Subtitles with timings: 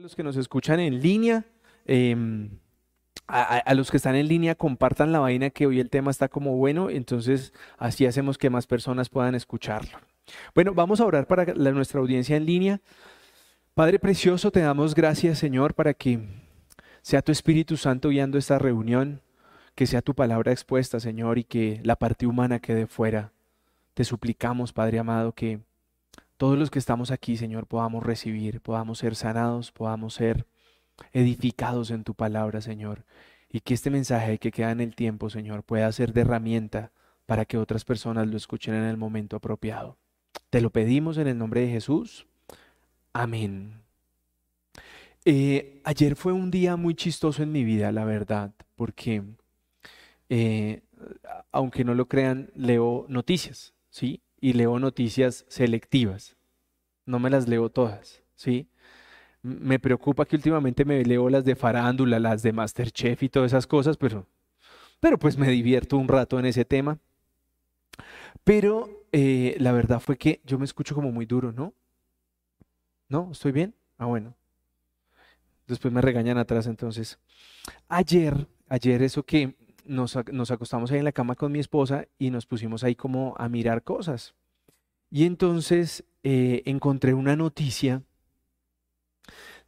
[0.00, 1.44] A los que nos escuchan en línea,
[1.84, 2.58] em,
[3.26, 6.56] a, los que están en línea, compartan la vaina que hoy el tema está como
[6.56, 9.98] bueno, entonces así hacemos que más personas puedan escucharlo.
[10.54, 12.80] Bueno, vamos a orar para nuestra audiencia en línea.
[13.74, 16.26] Padre Precioso, te damos gracias, Señor, para que
[17.02, 19.20] sea tu Espíritu Santo guiando esta reunión,
[19.74, 23.34] que sea tu palabra expuesta, Señor, y que la parte humana quede fuera.
[23.92, 25.60] Te suplicamos, Padre amado, que
[26.40, 30.46] todos los que estamos aquí, Señor, podamos recibir, podamos ser sanados, podamos ser
[31.12, 33.04] edificados en tu palabra, Señor,
[33.50, 36.92] y que este mensaje que queda en el tiempo, Señor, pueda ser de herramienta
[37.26, 39.98] para que otras personas lo escuchen en el momento apropiado.
[40.48, 42.26] Te lo pedimos en el nombre de Jesús.
[43.12, 43.82] Amén.
[45.26, 49.22] Eh, ayer fue un día muy chistoso en mi vida, la verdad, porque
[50.30, 50.80] eh,
[51.52, 54.22] aunque no lo crean, leo noticias, ¿sí?
[54.40, 56.36] Y leo noticias selectivas.
[57.06, 58.68] No me las leo todas, ¿sí?
[59.42, 63.66] Me preocupa que últimamente me leo las de farándula, las de Masterchef y todas esas
[63.66, 64.26] cosas, pero,
[65.00, 66.98] pero pues me divierto un rato en ese tema.
[68.44, 71.74] Pero eh, la verdad fue que yo me escucho como muy duro, ¿no?
[73.08, 73.30] ¿No?
[73.32, 73.74] ¿Estoy bien?
[73.98, 74.34] Ah, bueno.
[75.66, 77.18] Después me regañan atrás entonces.
[77.88, 82.46] Ayer, ayer eso que nos, acostamos ahí en la cama con mi esposa y nos
[82.46, 84.34] pusimos ahí como a mirar cosas.
[85.10, 88.02] Y entonces eh, encontré una noticia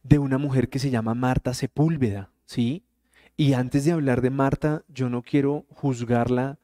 [0.03, 2.83] de una mujer que se llama Marta Sepúlveda, ¿sí?
[3.35, 6.59] Y antes de hablar de Marta, yo no quiero juzgarla,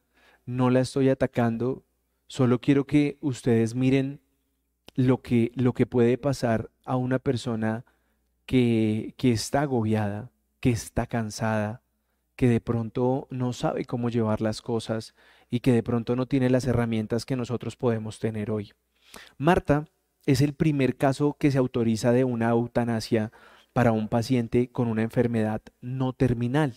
[0.45, 1.83] no la estoy atacando,
[2.27, 4.21] solo quiero que ustedes miren
[4.95, 7.85] lo que, lo que puede pasar a una persona
[8.45, 11.81] que, que está agobiada, que está cansada,
[12.39, 15.13] que de pronto no sabe cómo llevar las cosas
[15.49, 18.71] y que de pronto no tiene las herramientas que nosotros podemos tener hoy.
[19.37, 19.89] Marta
[20.25, 23.33] es el primer caso que se autoriza de una eutanasia
[23.73, 26.75] para un paciente con una enfermedad no terminal.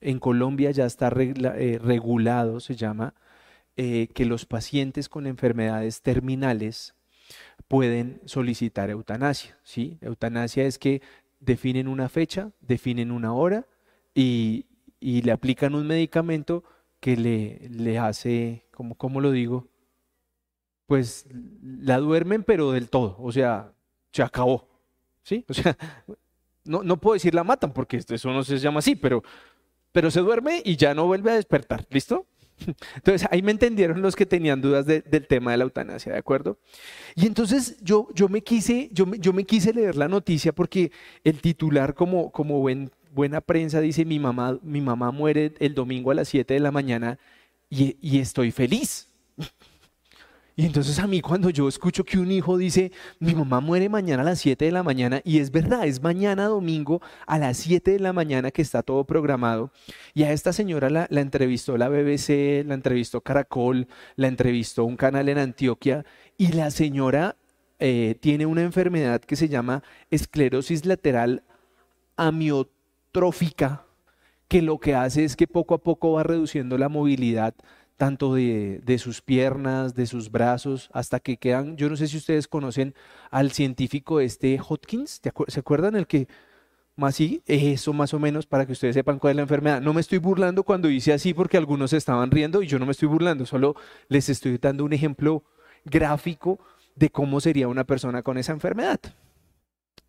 [0.00, 3.14] En Colombia ya está eh, regulado, se llama,
[3.76, 6.94] eh, que los pacientes con enfermedades terminales
[7.66, 9.58] pueden solicitar eutanasia.
[9.64, 9.98] ¿sí?
[10.02, 11.02] Eutanasia es que
[11.40, 13.66] definen una fecha, definen una hora
[14.14, 14.64] y,
[15.00, 16.64] le aplican un medicamento
[17.00, 19.68] que le, le hace, como, ¿cómo lo digo?
[20.86, 21.26] Pues
[21.62, 23.72] la duermen, pero del todo, o sea,
[24.12, 24.68] se acabó.
[25.22, 25.44] ¿Sí?
[25.48, 25.76] O sea,
[26.64, 29.22] no, no puedo decir la matan porque eso no se llama así, pero,
[29.92, 31.86] pero se duerme y ya no vuelve a despertar.
[31.90, 32.26] ¿Listo?
[32.96, 36.58] Entonces ahí me entendieron los que tenían dudas del tema de la eutanasia, ¿de acuerdo?
[37.14, 40.90] Y entonces yo, yo, me, quise, yo, yo me quise leer la noticia porque
[41.24, 46.10] el titular, como, como buen buena prensa dice, mi mamá, mi mamá muere el domingo
[46.10, 47.18] a las 7 de la mañana
[47.70, 49.08] y, estoy feliz.
[50.60, 54.22] Y entonces a mí cuando yo escucho que un hijo dice, mi mamá muere mañana
[54.22, 57.92] a las 7 de la mañana, y es verdad, es mañana domingo a las 7
[57.92, 59.70] de la mañana que está todo programado,
[60.14, 63.86] y a esta señora la, entrevistó la BBC, la entrevistó Caracol,
[64.16, 66.04] la entrevistó un canal en Antioquia,
[66.36, 67.36] y la señora
[67.78, 71.44] eh, tiene una enfermedad que se llama esclerosis lateral
[72.16, 72.77] amiotrófica
[74.48, 77.54] que lo que hace es que poco a poco va reduciendo la movilidad
[77.96, 82.46] tanto de, sus piernas, de sus brazos, hasta que quedan, yo no sé si ustedes
[82.46, 82.94] conocen
[83.30, 86.28] al científico este Hodgkins, ¿se acuerdan el que
[86.94, 89.80] más sí, eso más o menos para que ustedes sepan cuál es la enfermedad.
[89.80, 92.92] No me estoy burlando cuando hice así porque algunos estaban riendo y yo no me
[92.92, 93.76] estoy burlando, solo
[94.08, 95.44] les estoy dando un ejemplo
[95.84, 96.58] gráfico
[96.96, 98.98] de cómo sería una persona con esa enfermedad.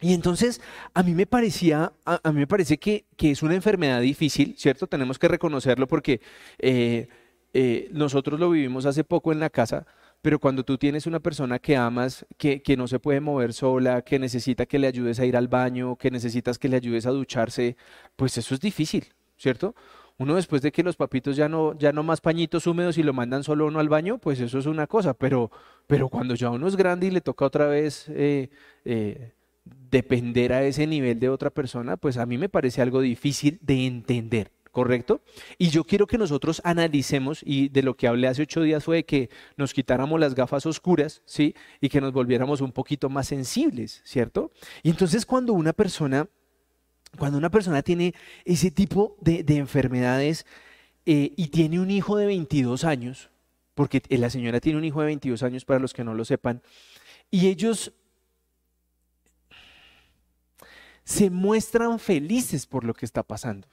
[0.02, 0.62] Y entonces
[0.94, 4.88] a mí me parecía, a, mí me parece que, es una enfermedad difícil, ¿cierto?
[4.88, 6.22] Tenemos que reconocerlo porque
[6.58, 7.08] eh,
[7.54, 9.86] eh, nosotros lo vivimos hace poco en la casa,
[10.22, 14.02] pero cuando tú tienes una persona que amas, que, que, no se puede mover sola,
[14.02, 17.12] que necesita que le ayudes a ir al baño, que necesitas que le ayudes a
[17.12, 17.76] ducharse,
[18.16, 19.06] pues eso es difícil,
[19.38, 19.76] ¿cierto?
[20.18, 23.14] Uno después de que los papitos ya no, ya no más pañitos húmedos y lo
[23.14, 25.50] mandan solo uno al baño, pues eso es una cosa, pero,
[25.88, 28.06] pero cuando ya uno es grande y le toca otra vez...
[28.10, 28.50] Eh,
[29.90, 33.86] depender a ese nivel de otra persona, pues a mí me parece algo difícil de
[33.86, 34.52] entender.
[34.72, 35.24] ¿Correcto?
[35.58, 39.04] Y yo quiero que nosotros analicemos, y de lo que hablé hace ocho días fue
[39.04, 41.56] que nos quitáramos las gafas oscuras, ¿sí?
[41.82, 44.52] Y que nos volviéramos un poquito más sensibles, ¿cierto?
[44.84, 46.30] Y entonces cuando una persona,
[47.18, 48.14] cuando una persona tiene
[48.46, 50.46] ese tipo de, enfermedades
[51.08, 53.32] eh, y tiene un hijo de 22 años,
[53.74, 56.62] porque la señora tiene un hijo de 22 años para los que no lo sepan,
[57.32, 57.94] y ellos
[61.10, 63.68] se muestran felices por lo que está pasando.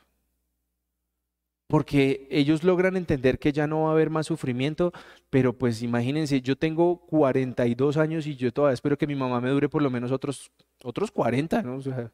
[1.68, 4.92] porque ellos logran entender que ya no va a haber más sufrimiento,
[5.30, 9.50] pero pues imagínense, yo tengo 42 años y yo todavía espero que mi mamá me
[9.50, 10.52] dure por lo menos otros,
[10.84, 11.76] otros 40, ¿no?
[11.76, 12.12] O sea,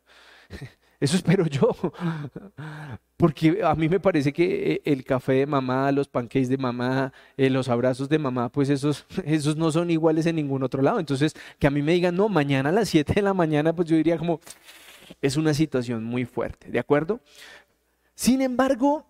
[1.01, 1.69] eso espero yo,
[3.19, 7.13] porque a mí me parece que eh, el café de mamá, los pancakes de mamá,
[7.37, 10.99] eh, los abrazos de mamá, pues esos, esos no son iguales en ningún otro lado.
[10.99, 13.89] Entonces, que a mí me digan, no, mañana a las 7 de la mañana, pues
[13.89, 14.41] yo diría como,
[15.21, 17.21] es una situación muy fuerte, ¿de acuerdo?
[18.15, 19.07] Sin embargo,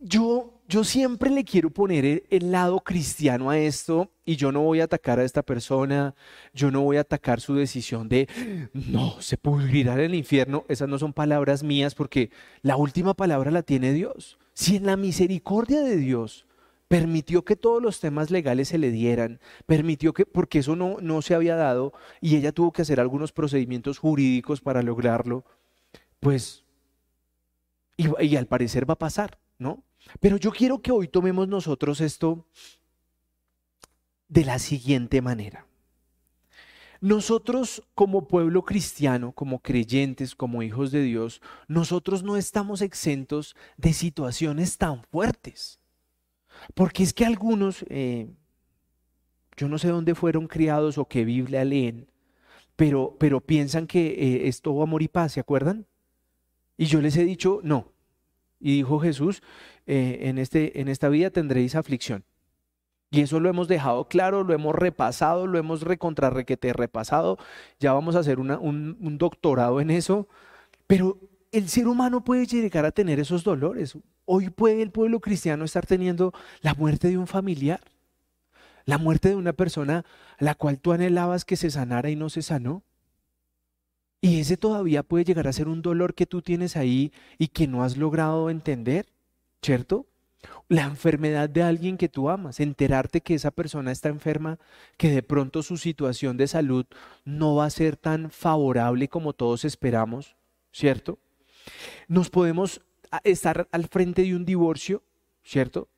[0.00, 4.80] yo, yo siempre le quiero poner el, lado cristiano a esto y yo no voy
[4.80, 6.14] a atacar a esta persona,
[6.52, 8.28] yo no voy a atacar su decisión de
[8.72, 10.64] no, se pudrirá en el infierno.
[10.68, 12.30] Esas no son palabras mías porque
[12.62, 14.38] la última palabra la tiene Dios.
[14.52, 16.45] Si en la misericordia de Dios
[16.88, 21.22] permitió que todos los temas legales se le dieran, permitió que, porque eso no, no
[21.22, 25.44] se había dado y ella tuvo que hacer algunos procedimientos jurídicos para lograrlo,
[26.20, 26.64] pues,
[27.96, 29.82] y al parecer va a pasar, ¿no?
[30.20, 32.46] Pero yo quiero que hoy tomemos nosotros esto
[34.28, 35.66] de la siguiente manera.
[37.00, 43.92] Nosotros como pueblo cristiano, como creyentes, como hijos de Dios, nosotros no estamos exentos de
[43.92, 45.78] situaciones tan fuertes.
[46.74, 48.28] Porque es que algunos, eh,
[49.56, 52.08] yo no sé dónde fueron criados o qué Biblia leen,
[52.76, 55.86] pero, pero piensan que eh, es todo amor y paz, ¿se acuerdan?
[56.76, 57.92] Y yo les he dicho, no.
[58.60, 59.42] Y dijo Jesús,
[59.86, 62.24] eh, en, este, en esta vida tendréis aflicción.
[63.10, 67.38] Y eso lo hemos dejado claro, lo hemos repasado, lo hemos recontrarrequete repasado.
[67.78, 70.28] Ya vamos a hacer un, un doctorado en eso.
[70.86, 71.18] Pero
[71.52, 73.96] el ser humano puede llegar a tener esos dolores.
[74.26, 77.80] Hoy puede el pueblo cristiano estar teniendo la muerte de un familiar,
[78.84, 80.04] la muerte de una persona
[80.38, 82.82] a la cual tú anhelabas que se sanara y no se sanó.
[84.20, 87.66] Y ese todavía puede llegar a ser un dolor que tú tienes ahí y que
[87.66, 89.06] no has logrado entender.
[89.66, 90.06] ¿cierto?
[90.68, 94.58] La enfermedad de alguien que tú amas, enterarte que esa persona está enferma,
[94.96, 96.86] que de pronto su situación de salud
[97.24, 100.36] no va a ser tan favorable como todos esperamos,
[100.72, 101.18] ¿cierto?
[102.06, 102.80] Nos podemos
[103.24, 105.02] estar al frente de un divorcio,
[105.44, 105.88] ¿cierto?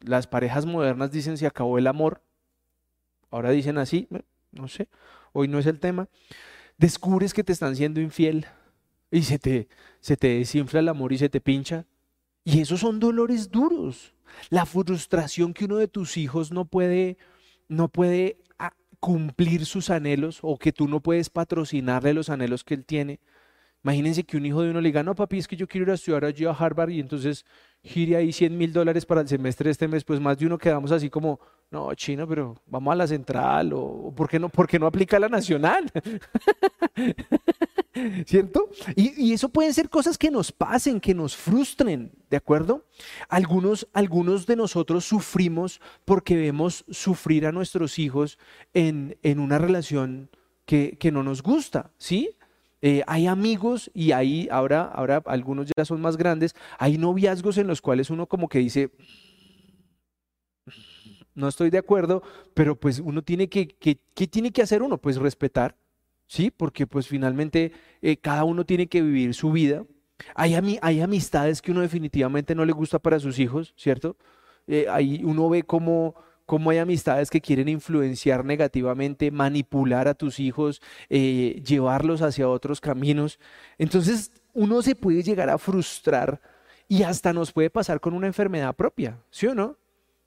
[0.00, 2.22] Las parejas modernas dicen se acabó el amor,
[3.30, 4.08] ahora dicen así,
[4.52, 4.88] no sé,
[5.32, 6.08] hoy no es el tema.
[6.78, 8.46] Descubres que te están siendo infiel
[9.10, 9.68] y se te,
[10.00, 11.86] se te desinfla el amor y se te pincha.
[12.44, 14.14] Y esos son dolores duros.
[14.48, 17.18] La frustración que uno de tus hijos no puede,
[17.68, 22.74] no puede ah, cumplir sus anhelos o que tú no puedes patrocinarle los anhelos que
[22.74, 23.20] él tiene.
[23.82, 25.90] Imagínense que un hijo de uno le diga, no papi, es que yo quiero ir
[25.90, 27.46] a estudiar allí a Harvard y entonces
[27.82, 30.58] gire ahí 100 mil dólares para el semestre de este mes, pues más de uno
[30.58, 31.40] quedamos así como,
[31.70, 35.18] no, chino, pero vamos a la central o ¿por qué no, por qué no aplica
[35.18, 35.90] la nacional?
[38.26, 38.68] ¿Cierto?
[38.94, 42.84] Y, eso pueden ser cosas que nos pasen, que nos frustren, ¿de acuerdo?
[43.28, 48.38] Algunos, algunos de nosotros sufrimos porque vemos sufrir a nuestros hijos
[48.74, 50.30] en, una relación
[50.66, 52.36] que, que no nos gusta, ¿sí?
[52.82, 57.66] Eh, hay amigos y ahí ahora, ahora algunos ya son más grandes, hay noviazgos en
[57.66, 58.90] los cuales uno como que dice,
[61.34, 62.22] no estoy de acuerdo,
[62.54, 64.98] pero pues uno tiene que, ¿qué tiene que hacer uno?
[64.98, 65.76] Pues respetar,
[66.26, 66.50] ¿sí?
[66.50, 69.84] Porque pues finalmente eh, cada uno tiene que vivir su vida.
[70.34, 74.16] Hay, hay amistades que uno definitivamente no le gusta para sus hijos, ¿cierto?
[74.66, 76.14] Eh, ahí uno ve cómo
[76.50, 82.80] cómo hay amistades que quieren influenciar negativamente, manipular a tus hijos, eh, llevarlos hacia otros
[82.80, 83.38] caminos.
[83.78, 86.40] Entonces uno se puede llegar a frustrar
[86.88, 89.78] y hasta nos puede pasar con una enfermedad propia, ¿sí o no?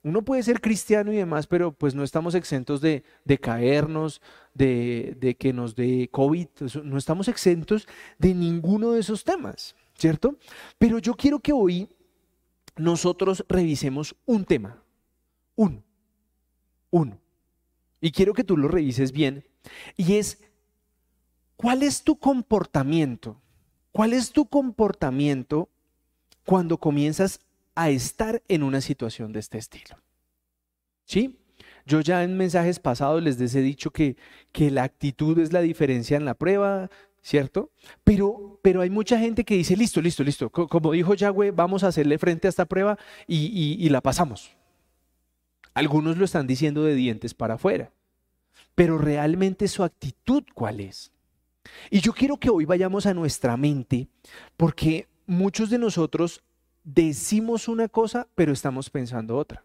[0.01, 3.03] Uno puede ser cristiano y demás, pero pues no estamos exentos de,
[3.41, 4.21] caernos,
[4.53, 6.47] de, de, que nos dé COVID,
[6.85, 7.85] no estamos exentos
[8.17, 10.37] de ninguno de esos temas, ¿cierto?
[10.77, 11.89] Pero yo quiero que hoy
[12.77, 14.81] nosotros revisemos un tema,
[15.55, 15.83] uno,
[16.93, 17.19] uno.
[17.99, 19.43] Y quiero que tú lo revises bien.
[19.97, 20.39] Y es,
[21.55, 23.41] ¿cuál es tu comportamiento?
[23.91, 25.69] ¿Cuál es tu comportamiento
[26.45, 27.39] cuando comienzas
[27.75, 29.97] a estar en una situación de este estilo?
[31.05, 31.39] ¿Sí?
[31.85, 34.15] Yo ya en mensajes pasados les he dicho que,
[34.51, 36.91] que la actitud es la diferencia en la prueba,
[37.23, 37.71] ¿cierto?
[38.03, 40.49] Pero, pero hay mucha gente que dice, listo, listo, listo.
[40.51, 44.55] Como dijo Yahweh, vamos a hacerle frente a esta prueba y la pasamos.
[45.73, 47.91] Algunos lo están diciendo de dientes para afuera,
[48.75, 51.11] pero realmente su actitud cuál es.
[51.89, 54.07] Y yo quiero que hoy vayamos a nuestra mente,
[54.57, 56.43] porque muchos de nosotros
[56.83, 59.63] decimos una cosa, pero estamos pensando otra.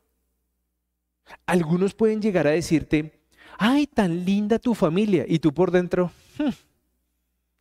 [1.46, 3.20] Algunos pueden llegar a decirte,
[3.58, 6.50] ay, tan linda tu familia, y tú por dentro, hmm,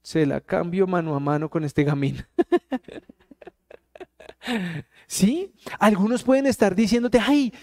[0.02, 2.26] se la cambio mano a mano con este gamín.
[5.08, 5.54] ¿Sí?
[5.80, 7.54] Algunos pueden estar diciéndote, ay,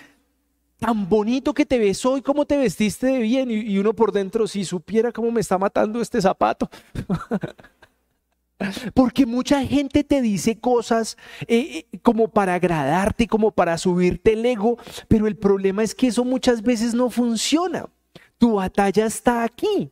[0.84, 3.50] tan bonito que te ves hoy, cómo te vestiste de bien.
[3.50, 6.68] Y, uno por dentro, si supiera cómo me está matando este zapato.
[8.92, 11.16] Porque mucha gente te dice cosas
[11.48, 14.76] eh, eh, como para agradarte, como para subirte el ego,
[15.08, 17.86] pero el problema es que eso muchas veces no funciona.
[18.36, 19.90] Tu batalla está aquí.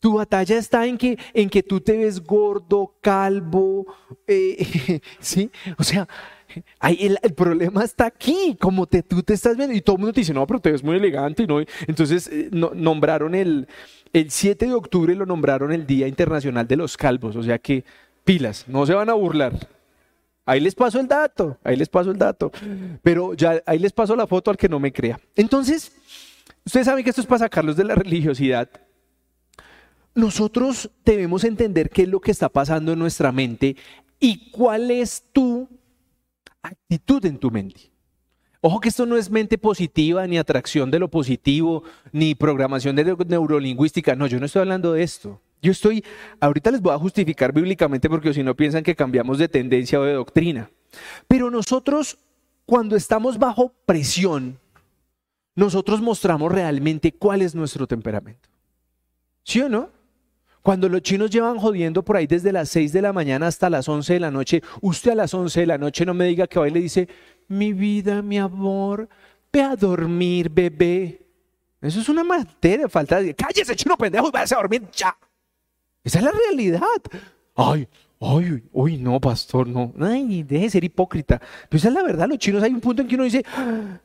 [0.00, 3.86] Tu batalla está en que, en que tú te ves gordo, calvo,
[4.26, 5.50] eh, ¿sí?
[5.78, 6.08] O sea,
[6.80, 9.74] el, problema está aquí, como te, tú te estás viendo.
[9.74, 11.46] Y todo el mundo te dice, no, pero te ves muy elegante.
[11.46, 11.60] ¿no?
[11.86, 13.68] Entonces eh, nombraron el,
[14.12, 17.36] el 7 de octubre, lo nombraron el Día Internacional de los Calvos.
[17.36, 17.84] O sea que
[18.24, 19.54] pilas, no se van a burlar.
[20.44, 22.52] Ahí les paso el dato, ahí les paso el dato.
[23.02, 25.18] Pero ya ahí les paso la foto al que no me crea.
[25.34, 25.92] Entonces,
[26.64, 28.68] ustedes saben que esto es para sacarlos de la religiosidad.
[30.14, 33.76] Nosotros debemos entender qué es lo que está pasando en nuestra mente
[34.20, 35.68] y cuál es tu
[36.66, 37.92] actitud en tu mente.
[38.60, 43.16] Ojo que esto no es mente positiva, ni atracción de lo positivo, ni programación de
[43.26, 44.16] neurolingüística.
[44.16, 45.40] No, yo no estoy hablando de esto.
[45.62, 46.04] Yo estoy,
[46.40, 50.04] ahorita les voy a justificar bíblicamente porque si no piensan que cambiamos de tendencia o
[50.04, 50.70] de doctrina.
[51.28, 52.18] Pero nosotros,
[52.64, 54.58] cuando estamos bajo presión,
[55.54, 58.48] nosotros mostramos realmente cuál es nuestro temperamento.
[59.42, 59.90] ¿Sí o no?
[60.66, 63.88] Cuando los chinos llevan jodiendo por ahí desde las 6 de la mañana hasta las
[63.88, 66.58] 11 de la noche, usted a las 11 de la noche no me diga que
[66.58, 67.08] va y le dice,
[67.46, 69.08] mi vida, mi amor,
[69.52, 71.24] ve a dormir, bebé.
[71.80, 73.32] Eso es una materia, falta de...
[73.32, 75.16] Cállese, chino pendejo, y váyase a dormir ya.
[76.02, 76.80] Esa es la realidad.
[77.54, 77.86] Ay,
[78.18, 79.92] ay, uy, no, pastor, no.
[80.00, 81.40] Ay, deje de ser hipócrita.
[81.68, 83.44] Pero esa es la verdad, los chinos hay un punto en que uno dice,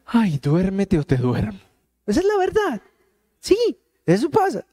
[0.06, 1.58] ay, duérmete o te duermo.
[2.06, 2.82] Esa es la verdad.
[3.40, 3.58] Sí,
[4.06, 4.64] eso pasa.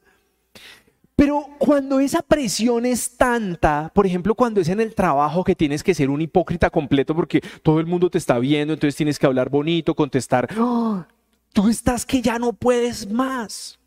[1.18, 5.82] Pero cuando esa presión es tanta, por ejemplo, cuando es en el trabajo que tienes
[5.82, 9.26] que ser un hipócrita completo porque todo el mundo te está viendo, entonces tienes que
[9.26, 11.08] hablar bonito, contestar, ¡Ah!
[11.52, 13.80] tú estás que ya no puedes más.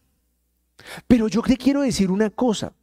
[1.08, 2.74] Pero yo te quiero decir una cosa.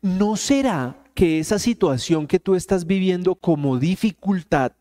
[0.00, 4.72] ¿No será que esa situación que tú estás viviendo como dificultad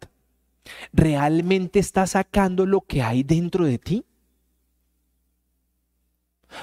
[0.92, 4.06] realmente está sacando lo que hay dentro de ti?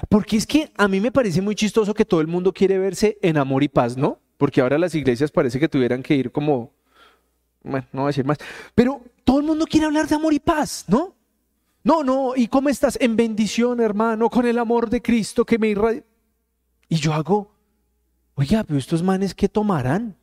[0.09, 3.19] Porque es que a mí me parece muy chistoso que todo el mundo quiere verse
[3.23, 4.21] en amor y paz, ¿no?
[4.37, 6.73] Porque ahora las iglesias parece que tuvieran que ir como,
[7.63, 8.39] bueno, no voy a decir más,
[8.75, 11.17] pero todo el mundo quiere hablar de amor y paz, ¿no?
[11.83, 12.99] No, no, ¿y cómo estás?
[13.01, 16.05] En bendición, hermano, con el amor de Cristo que me irradia.
[16.89, 17.55] Y yo hago,
[18.35, 20.17] oiga, pero estos manes, ¿qué tomarán?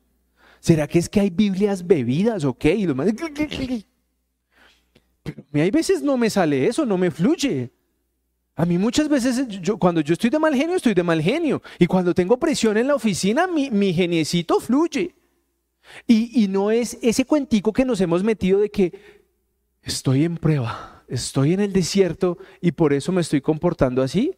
[0.59, 2.75] ¿Será que es que hay Biblias bebidas o qué?
[2.75, 3.15] Y los manes...
[5.51, 7.71] Pero hay veces no me sale eso, no me fluye.
[8.55, 9.45] A mí muchas veces,
[9.79, 11.61] cuando yo estoy de mal genio, estoy de mal genio.
[11.77, 15.13] Y cuando tengo presión en la oficina, mi, geniecito fluye.
[16.07, 18.93] Y, y no es ese cuentico que nos hemos metido de que
[19.81, 24.35] estoy en prueba, estoy en el desierto y por eso me estoy comportando así.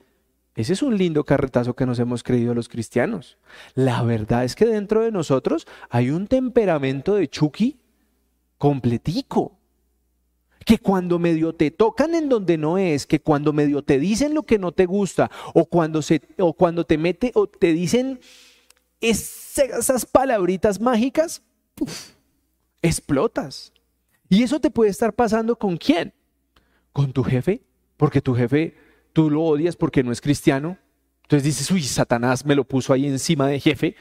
[0.56, 3.38] Ese es un lindo carretazo que nos hemos creído los cristianos.
[3.76, 7.80] La verdad es que dentro de nosotros hay un temperamento de Chucky
[8.58, 9.57] completico
[10.68, 14.44] que cuando medio te tocan en donde no es, que cuando medio te dicen lo
[14.44, 18.20] que no te gusta, o cuando, se, o cuando te mete o te dicen
[19.00, 21.42] esas palabritas mágicas,
[22.82, 23.72] explotas.
[24.28, 26.14] Y eso te puede estar pasando con quién?
[26.92, 27.62] Con tu jefe,
[27.96, 28.76] porque tu jefe
[29.14, 30.78] tú lo odias porque no es cristiano.
[31.22, 33.96] Entonces dices, uy, Satanás me lo puso ahí encima de jefe.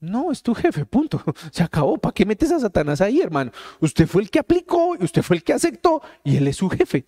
[0.00, 1.22] No, es tu jefe, punto.
[1.52, 1.98] Se acabó.
[1.98, 3.52] ¿Para qué metes a Satanás ahí, hermano?
[3.80, 7.04] Usted fue el que aplicó, usted fue el que aceptó y él es su jefe.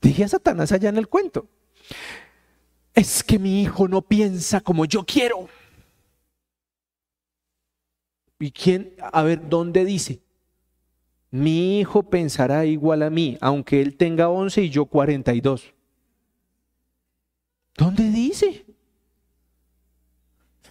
[0.00, 1.48] Dije a Satanás allá en el cuento.
[2.94, 5.48] Es que mi hijo no piensa como yo quiero.
[8.38, 8.94] ¿Y quién?
[9.00, 10.20] A ver, ¿dónde dice?
[11.30, 15.74] Mi hijo pensará igual a mí, aunque él tenga 11 y yo 42.
[17.76, 18.65] ¿Dónde dice?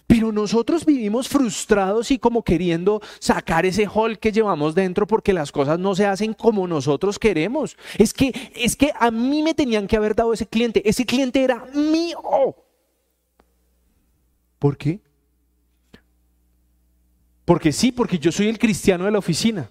[0.06, 5.50] Pero nosotros vivimos frustrados y como queriendo sacar ese hall que llevamos dentro porque las
[5.50, 7.76] cosas no se hacen como nosotros queremos.
[7.98, 10.88] Es que, es que a mí me tenían que haber dado ese cliente.
[10.88, 12.20] Ese cliente era mío.
[14.60, 15.00] ¿Por qué?
[17.44, 19.70] Porque sí, porque yo soy el cristiano de la oficina.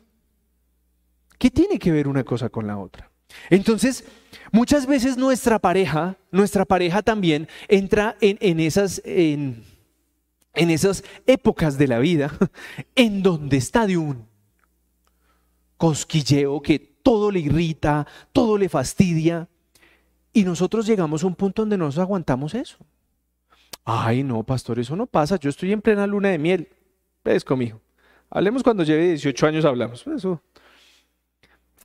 [1.37, 3.09] ¿Qué tiene que ver una cosa con la otra?
[3.49, 4.03] Entonces,
[4.51, 9.01] muchas veces nuestra pareja, nuestra pareja también entra en, en esas...
[9.05, 9.74] En,
[10.55, 12.31] en esas épocas de la vida
[12.95, 14.27] en donde está de un
[15.77, 19.47] cosquilleo que todo le irrita, todo le fastidia,
[20.33, 22.77] y nosotros llegamos a un punto donde nos aguantamos eso.
[23.85, 25.37] Ay, no, pastor, eso no pasa.
[25.37, 26.67] Yo estoy en plena luna de miel.
[27.23, 27.79] Ves conmigo.
[28.31, 30.05] Hablemos cuando lleve 18 años, hablamos.
[30.07, 30.41] Eso.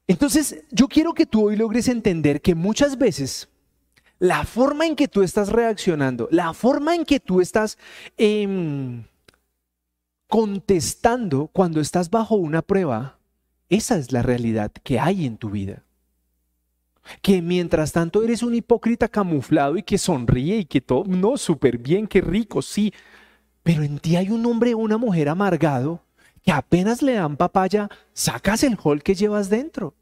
[0.09, 3.50] Entonces, yo quiero que tú hoy logres entender que muchas veces
[4.21, 7.79] la forma en que tú estás reaccionando, la forma en que tú estás
[8.19, 9.05] em,
[10.29, 13.19] contestando cuando estás bajo una prueba,
[13.71, 15.85] esa es la realidad que hay en tu vida.
[17.23, 21.79] Que mientras tanto eres un hipócrita camuflado y que sonríe y que todo, no, súper
[21.79, 22.93] bien, qué rico, sí.
[23.63, 26.03] Pero en ti hay un hombre o una mujer amargado
[26.43, 29.95] que apenas le dan papaya, sacas el hall que llevas dentro.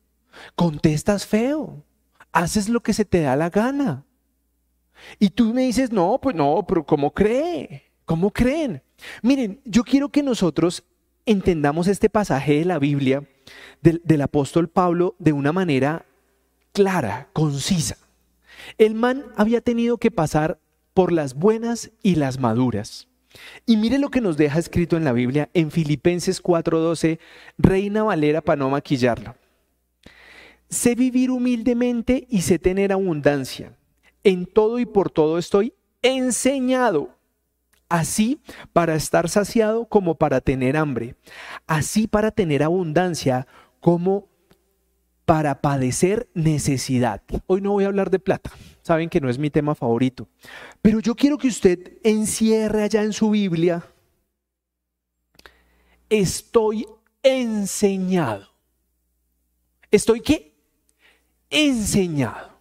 [0.57, 1.85] Contestas feo.
[2.33, 4.05] Haces lo que se te da la gana.
[5.19, 7.85] Y tú me dices, no, pues no, pero ¿cómo cree?
[8.05, 8.83] ¿Cómo creen?
[9.23, 10.85] Miren, yo quiero que nosotros
[11.27, 13.25] entendamos este pasaje de la Biblia
[13.83, 16.07] del, del apóstol Pablo de una manera
[16.73, 17.97] clara, concisa.
[18.77, 20.59] El man había tenido que pasar
[20.95, 23.09] por las buenas y las maduras.
[23.67, 27.19] Y mire lo que nos deja escrito en la Biblia en Filipenses 4:12,
[27.57, 29.37] Reina Valera para no maquillarlo.
[30.69, 33.78] Sé vivir humildemente y sé tener abundancia.
[34.29, 37.17] En todo y por todo estoy enseñado.
[37.89, 38.43] Así
[38.75, 41.17] para estar saciado como para tener hambre.
[41.67, 43.47] Así para tener abundancia
[43.81, 44.29] como
[45.25, 47.23] para padecer necesidad.
[47.47, 48.51] Hoy no voy a hablar de plata,
[48.83, 50.29] saben que no es mi tema favorito,
[50.83, 53.83] pero yo quiero que usted encierre allá en su Biblia,
[56.11, 56.87] estoy
[57.23, 58.47] enseñado.
[59.91, 60.55] ¿Estoy qué?
[61.49, 62.58] Enseñado.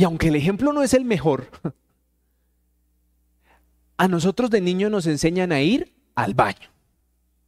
[0.00, 1.50] Y aunque el ejemplo no es el mejor,
[3.96, 6.70] a nosotros de niños nos enseñan a ir al baño.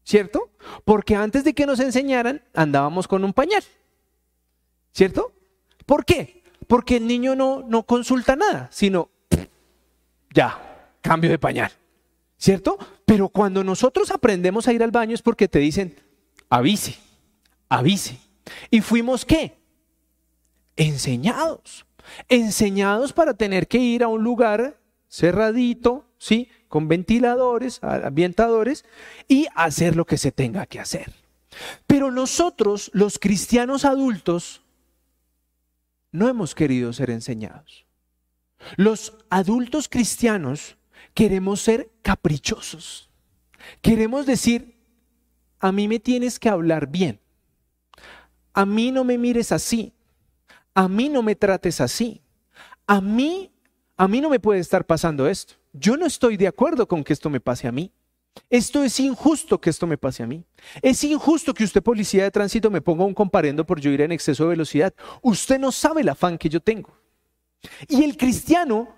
[0.04, 0.50] ¿cierto?
[0.84, 3.62] Porque antes de que nos enseñaran, andábamos con un pañal,
[4.92, 5.32] ¿cierto?
[5.86, 6.42] ¿Por qué?
[6.66, 9.10] Porque el niño no, no consulta nada, sino,
[10.34, 11.72] ya, cambio de pañal,
[12.36, 12.78] ¿cierto?
[13.04, 15.96] Pero cuando nosotros aprendemos a ir al baño es porque te dicen,
[16.48, 16.96] avise,
[17.68, 18.18] avise.
[18.70, 19.56] ¿Y fuimos qué?
[20.76, 21.86] Enseñados.
[22.28, 26.48] Enseñados para tener que ir a un lugar cerradito, ¿sí?
[26.68, 28.84] con ventiladores, ambientadores
[29.28, 31.12] y hacer lo que se tenga que hacer.
[31.86, 34.62] Pero nosotros, los cristianos adultos,
[36.12, 37.86] no hemos querido ser enseñados.
[38.76, 40.76] Los adultos cristianos
[41.14, 43.10] queremos ser caprichosos.
[43.80, 44.76] Queremos decir,
[45.58, 47.20] a mí me tienes que hablar bien.
[48.52, 49.92] A mí no me mires así.
[50.74, 52.22] A mí no me trates así.
[52.86, 53.52] A mí,
[53.96, 55.54] a mí no me puede estar pasando esto.
[55.72, 57.92] Yo no estoy de acuerdo con que esto me pase a mí.
[58.48, 60.44] Esto es injusto que esto me pase a mí.
[60.80, 64.12] Es injusto que usted, policía de tránsito, me ponga un comparendo por yo ir en
[64.12, 64.94] exceso de velocidad.
[65.20, 66.96] Usted no sabe el afán que yo tengo.
[67.88, 68.94] Y el cristiano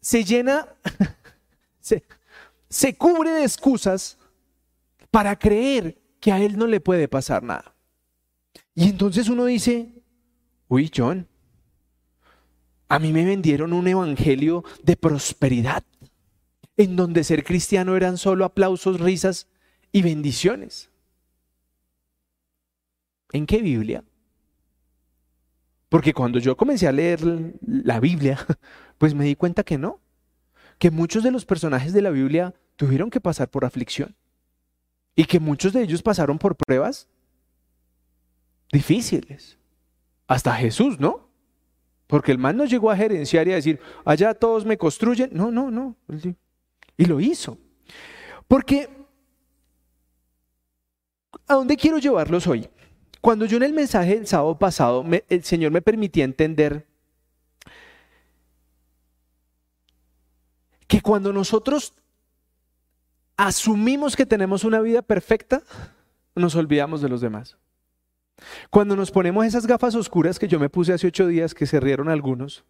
[0.00, 0.68] se llena,
[1.80, 2.04] se,
[2.68, 4.18] se cubre de excusas
[5.10, 7.74] para creer que a él no le puede pasar nada.
[8.74, 9.95] Y entonces uno dice,
[10.68, 11.28] uy, John,
[12.88, 15.84] a mí me vendieron un evangelio de prosperidad
[16.76, 19.48] en donde ser cristiano eran solo aplausos, risas
[19.92, 20.90] y bendiciones.
[23.32, 24.04] ¿En qué Biblia?
[25.88, 27.20] Porque cuando yo comencé a leer
[27.62, 28.38] la Biblia,
[28.98, 30.00] pues me di cuenta que no,
[30.78, 34.14] que muchos de los personajes de la Biblia tuvieron que pasar por aflicción
[35.14, 37.08] y que muchos de ellos pasaron por pruebas
[38.70, 39.58] difíciles.
[40.26, 41.28] Hasta Jesús, ¿no?
[42.06, 45.30] Porque el man no llegó a gerenciar y a decir, allá todos me construyen.
[45.32, 45.96] No, no, no.
[46.96, 47.58] Y lo hizo.
[48.46, 48.88] Porque,
[51.46, 52.68] ¿a dónde quiero llevarlos hoy?
[53.20, 56.86] Cuando yo en el mensaje del sábado pasado, el Señor me permitía entender
[60.86, 61.92] que cuando nosotros
[63.36, 65.62] asumimos que tenemos una vida perfecta,
[66.36, 67.56] nos olvidamos de los demás.
[68.70, 71.80] Cuando nos ponemos esas gafas oscuras que yo me puse hace ocho días, que se
[71.80, 72.64] rieron algunos,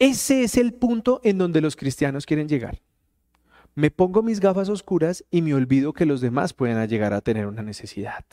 [0.00, 2.80] Ese es el punto en donde los cristianos quieren llegar.
[3.74, 7.46] Me pongo mis gafas oscuras y me olvido que los demás pueden llegar a tener
[7.46, 8.24] una necesidad.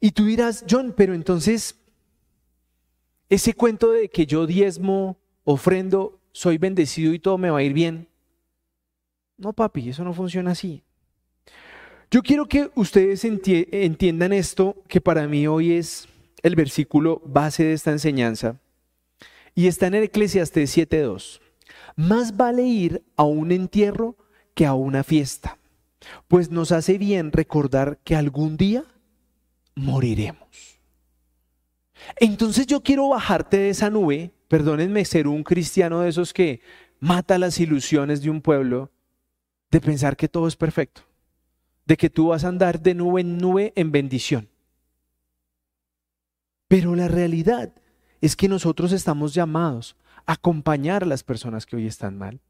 [0.00, 1.80] Y tú dirás, John, pero entonces,
[3.28, 7.72] ese cuento de que yo diezmo, ofrendo, soy bendecido y todo me va a ir
[7.72, 8.08] bien.
[9.36, 10.84] No, papi, eso no funciona así.
[12.14, 16.06] Yo quiero que ustedes entiendan esto, que para mí hoy es
[16.44, 18.60] el versículo base de esta enseñanza.
[19.56, 21.40] Y está en el Eclesiastes 7.2.
[21.96, 24.16] Más vale ir a un entierro
[24.54, 25.58] que a una fiesta,
[26.28, 28.84] pues nos hace bien recordar que algún día
[29.74, 30.78] moriremos.
[32.20, 36.60] Entonces yo quiero bajarte de esa nube, perdónenme, ser un cristiano de esos que
[37.00, 38.92] mata las ilusiones de un pueblo
[39.72, 41.02] de pensar que todo es perfecto,
[41.86, 44.48] de que tú vas a andar de nube en nube en bendición.
[46.68, 47.72] Pero la realidad
[48.20, 52.40] es que nosotros estamos llamados a acompañar a las personas que hoy están mal,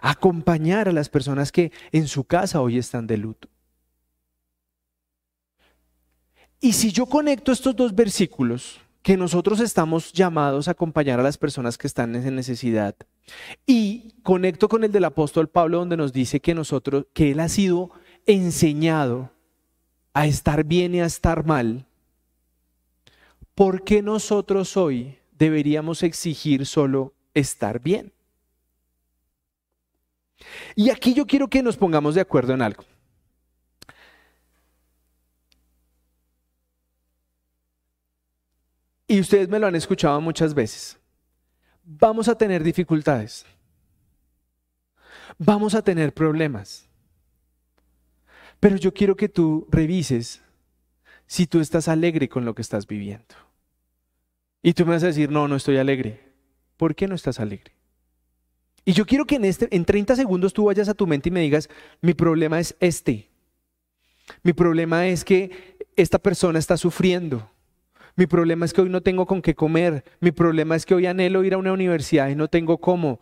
[0.00, 3.48] a acompañar a las personas que en su casa hoy están de luto.
[6.60, 11.38] Y si yo conecto estos dos versículos, que nosotros estamos llamados a acompañar a las
[11.38, 12.96] personas que están en necesidad,
[13.64, 17.48] y conecto con el del apóstol Pablo donde nos dice que nosotros que él ha
[17.48, 17.92] sido
[18.26, 19.30] enseñado
[20.12, 21.86] a estar bien y a estar mal.
[23.54, 28.12] ¿Por qué nosotros hoy deberíamos exigir solo estar bien?
[30.74, 32.84] Y aquí yo quiero que nos pongamos de acuerdo en algo.
[39.08, 40.98] Y ustedes me lo han escuchado muchas veces.
[41.84, 43.46] Vamos a tener dificultades.
[45.38, 46.88] Vamos a tener problemas.
[48.66, 50.42] Pero yo quiero que tú revises
[51.28, 53.36] si tú estás alegre con lo que estás viviendo.
[54.60, 56.18] Y tú me vas a decir, no, no estoy alegre.
[56.76, 57.70] ¿Por qué no estás alegre?
[58.84, 61.32] Y yo quiero que en, este, en 30 segundos tú vayas a tu mente y
[61.32, 61.68] me digas,
[62.00, 63.30] mi problema es este.
[64.42, 67.48] Mi problema es que esta persona está sufriendo.
[68.16, 70.02] Mi problema es que hoy no tengo con qué comer.
[70.18, 73.20] Mi problema es que hoy anhelo ir a una universidad y no tengo cómo.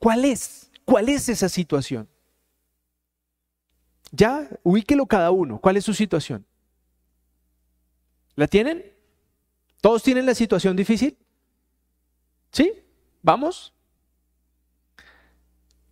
[0.00, 0.72] ¿Cuál es?
[0.84, 2.08] ¿Cuál es esa situación?
[4.12, 5.60] Ya, ubíquelo cada uno.
[5.60, 6.44] ¿Cuál es su situación?
[8.34, 8.92] ¿La tienen?
[9.80, 11.16] ¿Todos tienen la situación difícil?
[12.50, 12.72] ¿Sí?
[13.22, 13.72] ¿Vamos?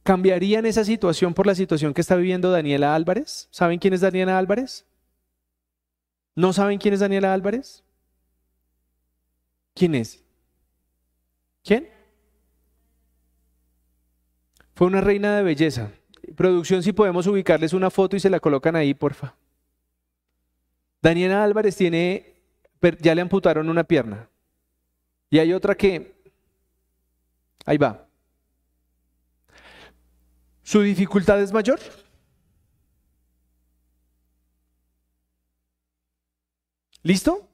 [0.02, 3.48] ¿Cambiarían esa situación por la situación que está viviendo Daniela Álvarez?
[3.50, 4.86] ¿Saben quién es Daniela Álvarez?
[6.34, 7.84] ¿No saben quién es Daniela Álvarez?
[9.74, 10.24] ¿Quién es?
[11.62, 11.88] ¿Quién?
[14.74, 15.92] Fue una reina de belleza.
[16.36, 19.34] Producción, si podemos ubicarles una foto y se la colocan ahí, porfa.
[21.00, 22.34] Daniela Álvarez tiene,
[23.00, 24.28] ya le amputaron una pierna.
[25.30, 26.14] Y hay otra que,
[27.64, 28.06] ahí va.
[30.62, 31.78] ¿Su dificultad es mayor?
[37.02, 37.48] ¿Listo?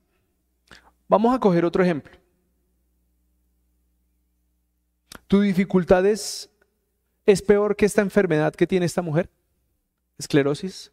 [1.07, 2.17] Vamos a coger otro ejemplo.
[5.29, 6.51] ¿Tu dificultad es,
[7.27, 9.31] es peor que esta enfermedad que tiene esta mujer?
[10.19, 10.93] Esclerosis.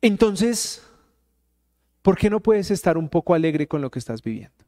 [0.00, 0.86] Entonces,
[2.02, 4.64] ¿por qué no puedes estar un poco alegre con lo que estás viviendo?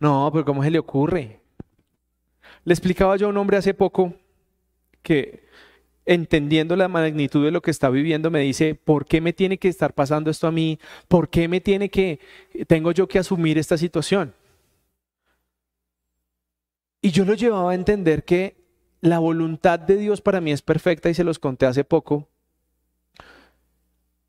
[0.00, 1.40] No, pero ¿cómo se le ocurre?
[2.64, 4.14] Le explicaba yo a un hombre hace poco
[5.02, 5.44] que
[6.06, 9.68] entendiendo la magnitud de lo que está viviendo, me dice, ¿por qué me tiene que
[9.68, 10.78] estar pasando esto a mí?
[11.08, 12.20] ¿Por qué me tiene que,
[12.66, 14.34] tengo yo que asumir esta situación?
[17.04, 18.56] Y yo lo llevaba a entender que
[19.02, 22.30] la voluntad de Dios para mí es perfecta y se los conté hace poco.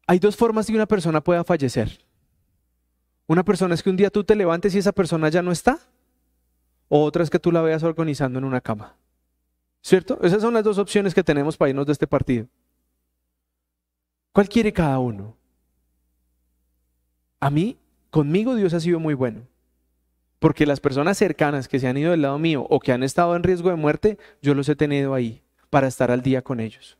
[0.07, 2.01] Hay dos formas de que una persona pueda fallecer.
[3.27, 5.79] Una persona es que un día tú te levantes y esa persona ya no está.
[6.89, 8.97] O otra es que tú la veas organizando en una cama.
[9.81, 10.19] ¿Cierto?
[10.21, 12.45] Esas son las dos opciones que tenemos para irnos de este partido.
[14.33, 15.37] ¿Cuál quiere cada uno?
[17.39, 17.77] A mí,
[18.09, 19.47] conmigo Dios ha sido muy bueno.
[20.39, 23.35] Porque las personas cercanas que se han ido del lado mío o que han estado
[23.35, 26.97] en riesgo de muerte, yo los he tenido ahí para estar al día con ellos.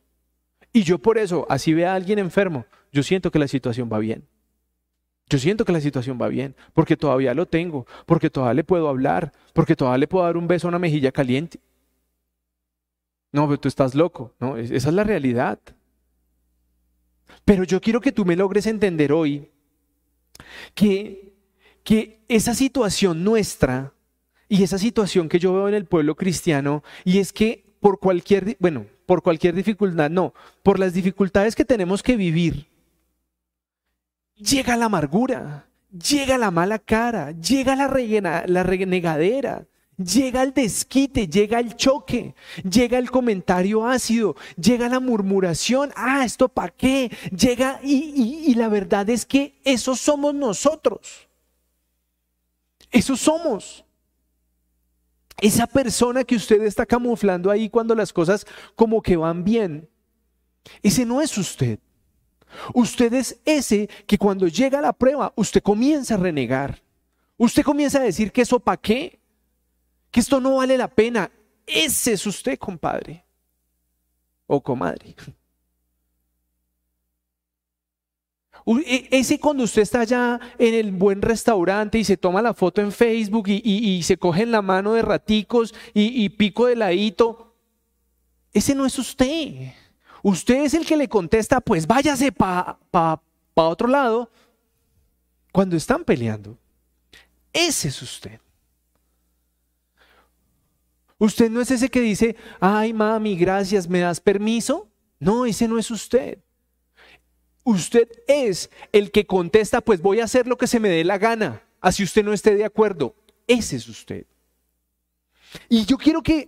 [0.73, 3.99] Y yo por eso, así vea a alguien enfermo, yo siento que la situación va
[3.99, 4.27] bien.
[5.27, 8.87] Yo siento que la situación va bien, porque todavía lo tengo, porque todavía le puedo
[8.87, 11.59] hablar, porque todavía le puedo dar un beso a una mejilla caliente.
[13.31, 14.33] No, pero tú estás loco.
[14.39, 15.59] No, esa es la realidad.
[17.43, 19.51] Pero yo quiero que tú me logres entender hoy
[20.73, 21.34] que,
[21.85, 23.93] que esa situación nuestra
[24.49, 28.57] y esa situación que yo veo en el pueblo cristiano, y es que por cualquier,
[28.59, 32.67] bueno, por cualquier dificultad, no, por las dificultades que tenemos que vivir,
[34.35, 39.65] llega la amargura, llega la mala cara, llega la, la renegadera,
[39.97, 42.35] Llega el desquite, llega el choque,
[42.69, 48.67] llega el comentario ácido, llega la murmuración, ah, esto para qué, llega y, y, la
[48.67, 51.24] verdad es que eso somos nosotros.
[52.95, 53.83] Eso somos.
[55.41, 59.89] Esa persona que usted está camuflando ahí cuando las cosas como que van bien,
[60.81, 61.77] ese no es usted.
[62.73, 66.81] Usted es ese que cuando llega la prueba, usted comienza a renegar.
[67.35, 69.19] Usted comienza a decir que eso para qué
[70.09, 71.29] que esto no vale la pena.
[71.67, 73.25] Ese es usted, compadre
[74.47, 75.17] o comadre.
[78.65, 82.91] Ese cuando usted está allá en el buen restaurante y se toma la foto en
[82.91, 87.53] Facebook y, se coge en la mano de raticos y, pico de ladito,
[88.53, 89.73] ese no es usted.
[90.23, 93.21] Usted es el que le contesta, pues váyase para pa,
[93.53, 94.31] pa otro lado
[95.51, 96.57] cuando están peleando.
[97.53, 98.39] Ese es usted.
[101.19, 104.89] Usted no es ese que dice, ay mami, gracias, ¿me das permiso?
[105.19, 106.39] No, ese no es usted.
[107.65, 111.17] Usted es el que contesta, pues voy a hacer lo que se me dé la
[111.17, 113.15] gana, así usted no esté de acuerdo.
[113.47, 114.27] Ese es usted.
[115.67, 116.47] Y yo quiero que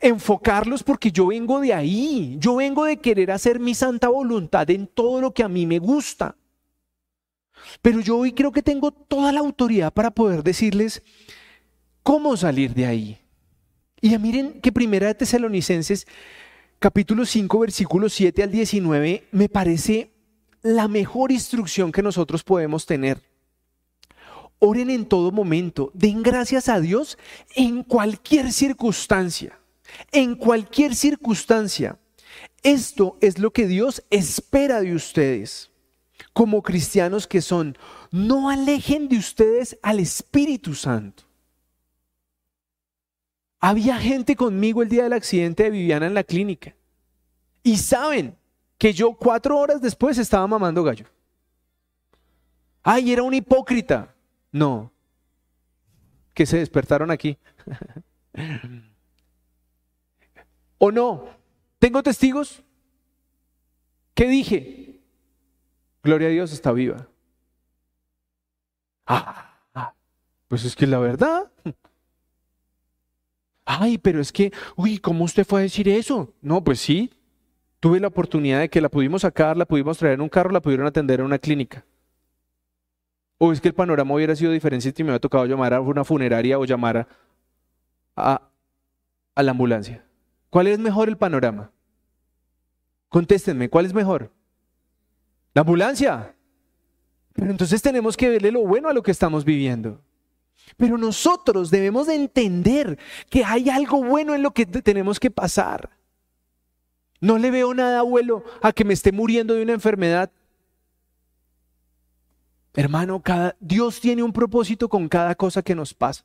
[0.00, 4.86] enfocarlos porque yo vengo de ahí, yo vengo de querer hacer mi santa voluntad en
[4.86, 6.34] todo lo que a mí me gusta.
[7.82, 11.02] Pero yo hoy creo que tengo toda la autoridad para poder decirles
[12.02, 13.18] cómo salir de ahí.
[14.00, 16.06] Y miren que Primera de Tesalonicenses,
[16.78, 20.11] capítulo 5, versículo 7 al 19, me parece
[20.62, 23.20] la mejor instrucción que nosotros podemos tener.
[24.58, 27.18] Oren en todo momento, den gracias a Dios
[27.56, 29.58] en cualquier circunstancia,
[30.12, 31.98] en cualquier circunstancia.
[32.62, 35.72] Esto es lo que Dios espera de ustedes,
[36.32, 37.76] como cristianos que son.
[38.12, 41.24] No alejen de ustedes al Espíritu Santo.
[43.58, 46.76] Había gente conmigo el día del accidente de Viviana en la clínica.
[47.64, 48.36] Y saben,
[48.82, 51.06] que yo cuatro horas después estaba mamando gallo.
[52.82, 54.12] Ay, era un hipócrita.
[54.50, 54.90] No.
[56.34, 57.38] Que se despertaron aquí.
[60.78, 61.28] ¿O no?
[61.78, 62.60] ¿Tengo testigos?
[64.14, 65.00] ¿Qué dije?
[66.02, 67.06] Gloria a Dios está viva.
[69.06, 69.94] Ah, ah,
[70.48, 71.52] pues es que la verdad.
[73.64, 76.34] Ay, pero es que, uy, ¿cómo usted fue a decir eso?
[76.40, 77.12] No, pues sí,
[77.82, 80.62] tuve la oportunidad de que la pudimos sacar, la pudimos traer en un carro, la
[80.62, 81.84] pudieron atender en una clínica.
[83.38, 86.04] O es que el panorama hubiera sido diferente si me hubiera tocado llamar a una
[86.04, 87.08] funeraria o llamar
[88.14, 88.48] a,
[89.34, 90.06] a la ambulancia.
[90.48, 91.72] ¿Cuál es mejor el panorama?
[93.08, 94.30] Contéstenme, ¿cuál es mejor?
[95.52, 96.36] La ambulancia.
[97.32, 100.00] Pero entonces tenemos que verle lo bueno a lo que estamos viviendo.
[100.76, 102.96] Pero nosotros debemos de entender
[103.28, 105.90] que hay algo bueno en lo que tenemos que pasar.
[107.22, 110.32] No le veo nada, abuelo, a que me esté muriendo de una enfermedad.
[112.74, 113.22] Hermano,
[113.60, 116.24] Dios tiene un propósito con cada cosa que nos pasa.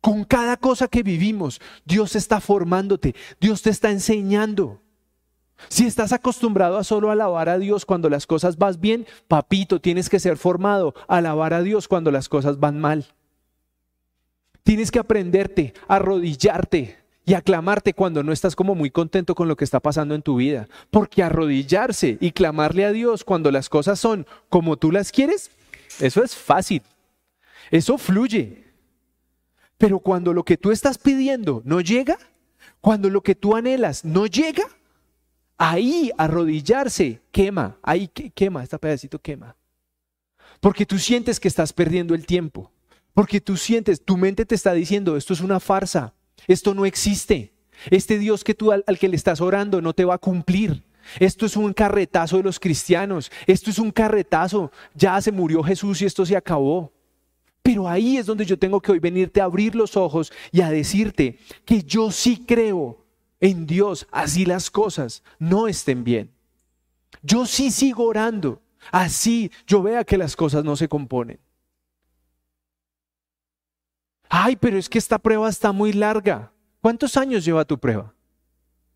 [0.00, 4.82] Con cada cosa que vivimos, Dios está formándote, Dios te está enseñando.
[5.68, 10.08] Si estás acostumbrado a solo alabar a Dios cuando las cosas van bien, papito, tienes
[10.08, 13.06] que ser formado a alabar a Dios cuando las cosas van mal.
[14.64, 16.98] Tienes que aprenderte, arrodillarte,
[17.28, 20.36] y aclamarte cuando no estás como muy contento con lo que está pasando en tu
[20.36, 20.66] vida.
[20.90, 25.50] Porque arrodillarse y clamarle a Dios cuando las cosas son como tú las quieres,
[26.00, 26.80] eso es fácil.
[27.70, 28.64] Eso fluye.
[29.76, 32.16] Pero cuando lo que tú estás pidiendo no llega,
[32.80, 34.64] cuando lo que tú anhelas no llega,
[35.58, 39.54] ahí arrodillarse quema, ahí quema, este pedacito quema.
[40.60, 42.72] Porque tú sientes que estás perdiendo el tiempo.
[43.12, 46.14] Porque tú sientes, tu mente te está diciendo, esto es una farsa,
[46.46, 47.52] esto no existe.
[47.90, 50.82] Este Dios que tú al, que le estás orando no te va a cumplir.
[51.18, 53.30] Esto es un carretazo de los cristianos.
[53.46, 54.70] Esto es un carretazo.
[54.94, 56.92] Ya se murió Jesús y esto se acabó.
[57.62, 60.70] Pero ahí es donde yo tengo que hoy venirte a abrir los ojos y a
[60.70, 63.04] decirte que yo sí creo
[63.40, 66.30] en Dios, así las cosas no estén bien.
[67.22, 71.38] Yo sí sigo orando, así yo vea que las cosas no se componen.
[74.28, 76.52] Ay, pero es que esta prueba está muy larga.
[76.80, 78.14] ¿Cuántos años lleva tu prueba?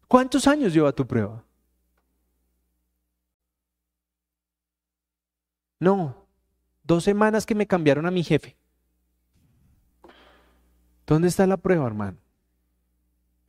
[0.09, 1.45] ¿Cuántos años lleva tu prueba?
[5.81, 6.27] No,
[6.85, 8.57] dos semanas que me cambiaron a mi jefe.
[11.07, 12.19] ¿Dónde está la prueba, hermano?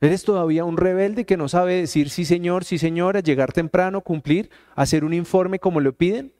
[0.00, 4.50] ¿Eres todavía un rebelde que no sabe decir sí señor, sí señora, llegar temprano, cumplir,
[4.74, 6.34] hacer un informe como lo piden?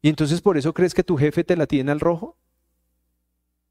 [0.00, 2.36] ¿Y entonces por eso crees que tu jefe te la tiene al rojo?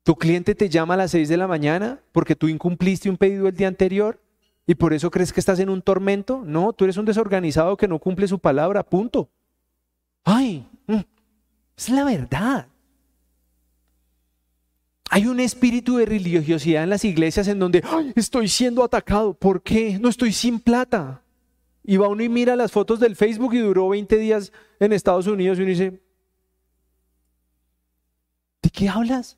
[0.04, 3.48] Tu cliente te llama a las 6 de la mañana porque tú incumpliste un pedido
[3.48, 4.20] el día anterior
[4.66, 6.44] y por eso crees que estás en un tormento.
[6.46, 9.30] No, tú eres un desorganizado que no cumple su palabra, punto.
[10.24, 11.00] Ay, mm,
[11.78, 12.68] es la verdad.
[15.10, 17.84] Hay un espíritu de religiosidad en las iglesias en donde
[18.16, 19.34] estoy siendo atacado.
[19.34, 20.00] ¿Por qué?
[20.00, 21.22] No estoy sin plata.
[21.84, 25.28] Y va uno y mira las fotos del Facebook y duró 20 días en Estados
[25.28, 26.02] Unidos y uno dice,
[28.62, 29.38] ¿de qué hablas?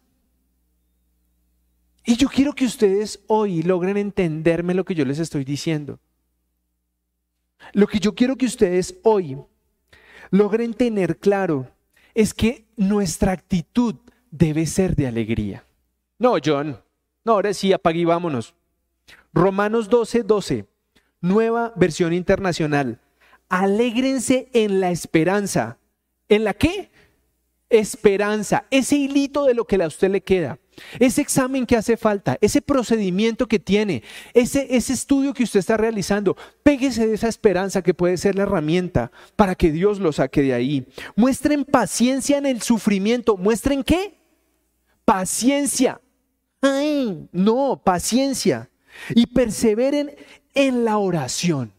[2.05, 5.99] Y yo quiero que ustedes hoy logren entenderme lo que yo les estoy diciendo.
[7.71, 9.37] Lo que yo quiero que ustedes hoy
[10.31, 11.69] logren tener claro
[12.13, 13.95] es que nuestra actitud
[14.31, 15.65] debe ser de alegría.
[16.19, 16.81] No, John,
[17.23, 18.53] no, ahora sí, apague y vámonos.
[19.31, 20.67] Romanos 12, 12,
[21.21, 22.99] nueva versión internacional.
[23.49, 25.77] Alégrense en la esperanza.
[26.27, 26.91] ¿En la qué?
[27.69, 30.59] Esperanza, ese hilito de lo que a usted le queda,
[30.99, 35.77] ese examen que hace falta, ese procedimiento que tiene, ese, ese estudio que usted está
[35.77, 40.41] realizando, péguese de esa esperanza que puede ser la herramienta para que Dios lo saque
[40.41, 40.87] de ahí.
[41.15, 43.37] Muestren paciencia en el sufrimiento.
[43.37, 44.17] ¿Muestren qué?
[45.05, 46.01] Paciencia.
[46.61, 48.69] Ay, no, paciencia.
[49.15, 50.15] Y perseveren
[50.53, 51.73] en la oración.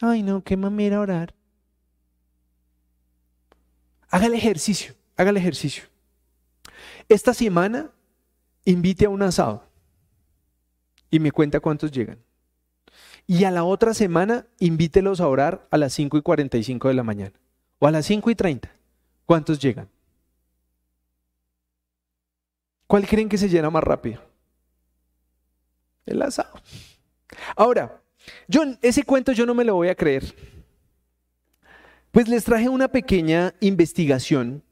[0.00, 1.34] Ay, no, qué mamera orar.
[4.10, 5.84] Haga el ejercicio, haga el ejercicio.
[7.08, 7.90] Esta semana
[8.64, 9.64] invite a un asado
[11.10, 12.18] y me cuenta cuántos llegan.
[13.26, 17.02] Y a la otra semana invítelos a orar a las 5 y 45 de la
[17.02, 17.32] mañana
[17.78, 18.70] o a las 5 y 30.
[19.26, 19.88] ¿Cuántos llegan?
[22.86, 24.20] ¿Cuál creen que se llena más rápido?
[26.04, 26.60] El asado.
[27.56, 28.02] Ahora,
[28.48, 30.34] yo ese cuento yo no me lo voy a creer.
[32.10, 34.62] Pues les traje una pequeña investigación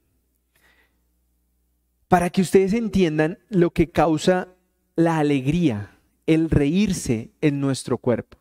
[2.11, 4.49] para que ustedes entiendan lo que causa
[4.96, 5.92] la alegría,
[6.27, 8.37] el reírse en nuestro cuerpo.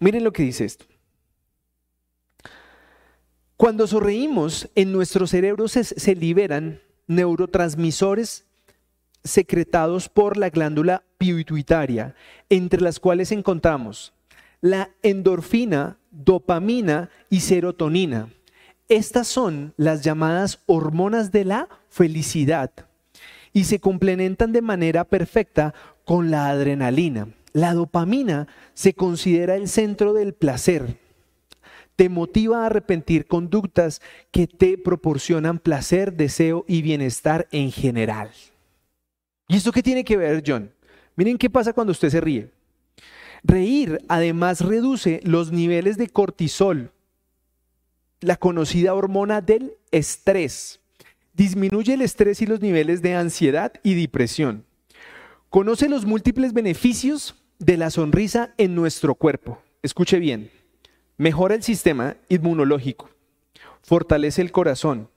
[0.00, 0.86] Miren lo que dice esto.
[3.56, 8.44] Cuando sonreímos, en nuestro cerebro se, se liberan neurotransmisores
[9.22, 12.16] secretados por la glándula pituitaria,
[12.50, 14.12] entre las cuales encontramos
[14.60, 18.30] la endorfina, dopamina y serotonina.
[18.88, 22.72] Estas son las llamadas hormonas de la felicidad
[23.52, 27.28] y se complementan de manera perfecta con la adrenalina.
[27.52, 30.98] La dopamina se considera el centro del placer.
[31.94, 34.02] Te motiva a arrepentir conductas
[34.32, 38.30] que te proporcionan placer, deseo y bienestar en general.
[39.46, 40.72] ¿Y esto qué tiene que ver, John?
[41.14, 42.50] Miren qué pasa cuando usted se ríe.
[43.44, 46.90] Reír además reduce los niveles de cortisol,
[48.20, 50.80] la conocida hormona del estrés.
[51.34, 54.64] Disminuye el estrés y los niveles de ansiedad y depresión.
[55.50, 59.60] Conoce los múltiples beneficios de la sonrisa en nuestro cuerpo.
[59.82, 60.50] Escuche bien.
[61.16, 63.08] Mejora el sistema inmunológico,
[63.82, 65.10] fortalece el corazón,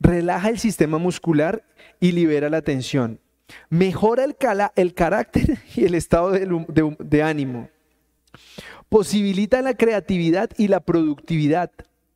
[0.00, 1.66] relaja el sistema muscular
[2.00, 3.20] y libera la tensión
[3.68, 7.68] mejora el, carácter y el estado de ánimo,
[8.88, 11.70] posibilita la creatividad y la productividad,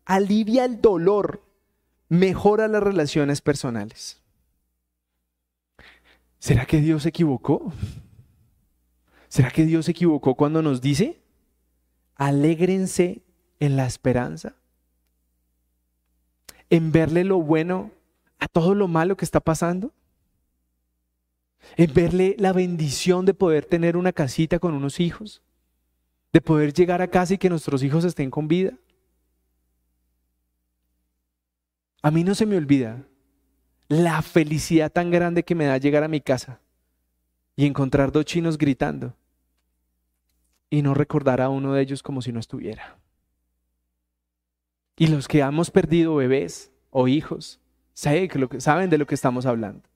[0.05, 1.43] alivia el dolor,
[2.09, 4.21] mejora las relaciones personales.
[6.39, 7.73] ¿Será que Dios se equivocó?
[9.29, 11.21] ¿Será que Dios se equivocó cuando nos dice,
[12.15, 13.23] alégrense
[13.61, 14.55] en la esperanza?
[16.71, 17.91] En verle lo bueno
[18.39, 19.93] a todo lo malo que está pasando
[21.77, 25.43] en verle la bendición de poder tener una casita con unos hijos,
[26.33, 28.75] de poder llegar a casa y que nuestros hijos estén con vida.
[32.03, 33.05] A mí no se me olvida
[33.89, 36.61] la felicidad tan grande que me da llegar a mi casa
[37.57, 39.15] y encontrar dos chinos gritando
[40.71, 42.99] y no recordar a uno de ellos como si no estuviera.
[44.97, 47.61] Y los que hemos perdido bebés o hijos,
[47.95, 49.89] saben de lo que estamos hablando.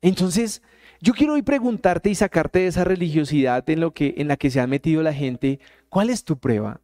[0.00, 0.62] Entonces,
[1.00, 4.50] yo quiero hoy preguntarte y sacarte de esa religiosidad en, lo que, en la que
[4.50, 5.60] se ha metido la gente.
[5.88, 6.80] ¿Cuál es tu prueba?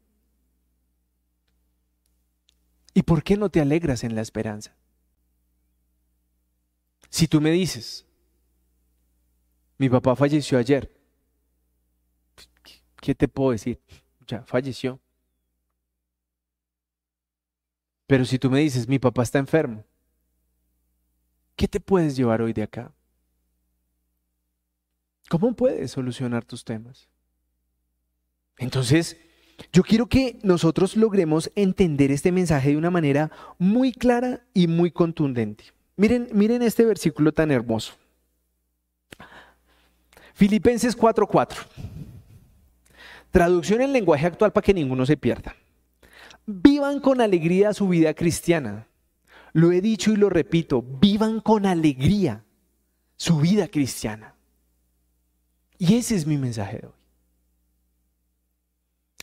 [2.94, 4.74] ¿Y por qué no te alegras en la esperanza?
[7.11, 8.07] Si tú me dices,
[9.79, 10.92] mi papá falleció ayer,
[13.01, 13.81] ¿qué te puedo decir?
[14.27, 15.01] Ya falleció.
[18.07, 19.85] Pero si tú me dices, mi papá está enfermo,
[21.57, 22.92] ¿qué te puedes llevar hoy de acá?
[25.29, 27.09] ¿Cómo puedes solucionar tus temas?
[28.57, 29.16] Entonces,
[29.73, 34.91] yo quiero que nosotros logremos entender este mensaje de una manera muy clara y muy
[34.91, 35.64] contundente.
[35.97, 37.95] Miren, miren este versículo tan hermoso.
[40.35, 41.66] Filipenses 4:4.
[43.30, 45.55] Traducción en lenguaje actual para que ninguno se pierda.
[46.47, 48.87] Vivan con alegría su vida cristiana.
[49.53, 52.45] Lo he dicho y lo repito, vivan con alegría
[53.16, 54.35] su vida cristiana.
[55.78, 56.97] Y ese es mi mensaje de hoy.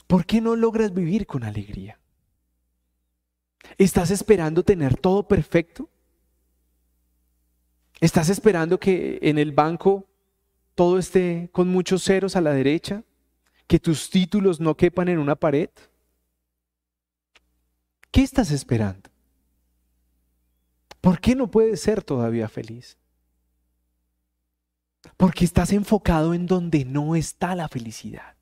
[0.08, 2.00] ¿Por qué no logras vivir con alegría?
[3.78, 5.90] ¿Estás esperando tener todo perfecto?
[8.00, 10.06] ¿Estás esperando que en el banco
[10.76, 13.04] todo esté con muchos ceros a la derecha?
[13.68, 15.70] que tus títulos no quepan en una pared?
[18.12, 19.10] ¿Qué estás esperando?
[21.02, 22.98] ¿Por qué no puedes ser todavía feliz?
[25.18, 28.35] Porque estás enfocado en donde no está la felicidad.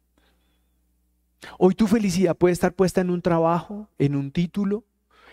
[1.57, 4.83] Hoy tu felicidad puede estar puesta en un trabajo, en un título,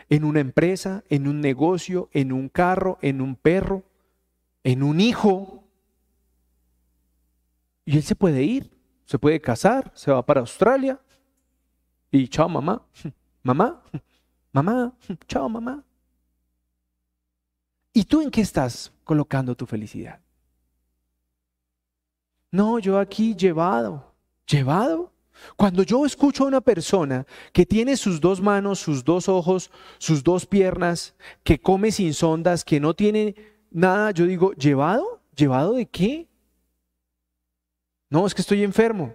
[0.09, 3.85] en una empresa, en un negocio, en un carro, en un perro,
[4.65, 5.65] en un hijo.
[7.85, 8.71] Y él se puede ir,
[9.05, 11.01] se puede casar, se va para Australia.
[12.11, 12.83] Y chao mamá,
[13.43, 13.83] mamá,
[14.53, 14.93] mamá,
[15.27, 15.85] chao mamá.
[17.93, 20.21] ¿Y tú en qué estás colocando tu felicidad?
[22.53, 24.13] No, yo aquí llevado,
[24.47, 25.13] llevado.
[25.57, 30.23] Cuando yo escucho a una persona que tiene sus dos manos, sus dos ojos, sus
[30.23, 33.35] dos piernas, que come sin sondas, que no tiene
[33.71, 35.21] nada, yo digo, ¿llevado?
[35.37, 36.29] ¿Llevado de qué?
[38.11, 39.15] No, es que estoy enfermo.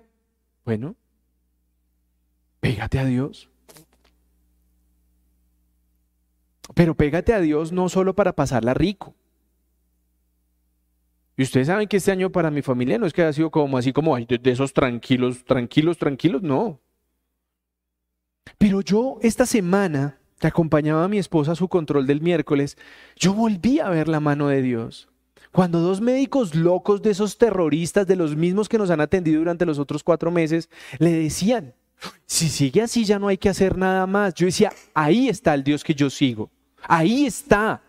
[0.64, 0.96] Bueno,
[2.60, 3.50] pégate a Dios.
[6.74, 9.14] Pero pégate a Dios no solo para pasarla rico.
[11.38, 13.78] Y ustedes saben que este año para mi familia no es que haya sido como
[13.78, 16.80] así como de, esos tranquilos, tranquilos, tranquilos, no.
[18.58, 22.78] Pero yo esta semana que acompañaba a mi esposa a su control del miércoles,
[23.18, 25.10] yo volví a ver la mano de Dios.
[25.52, 29.66] Cuando dos médicos locos de esos terroristas, de los mismos que nos han atendido durante
[29.66, 30.70] los otros cuatro meses,
[31.00, 31.74] le decían,
[32.26, 34.34] si sigue así ya no hay que hacer nada más.
[34.34, 36.50] Yo decía, ahí está el Dios que yo sigo.
[36.88, 37.82] Ahí está.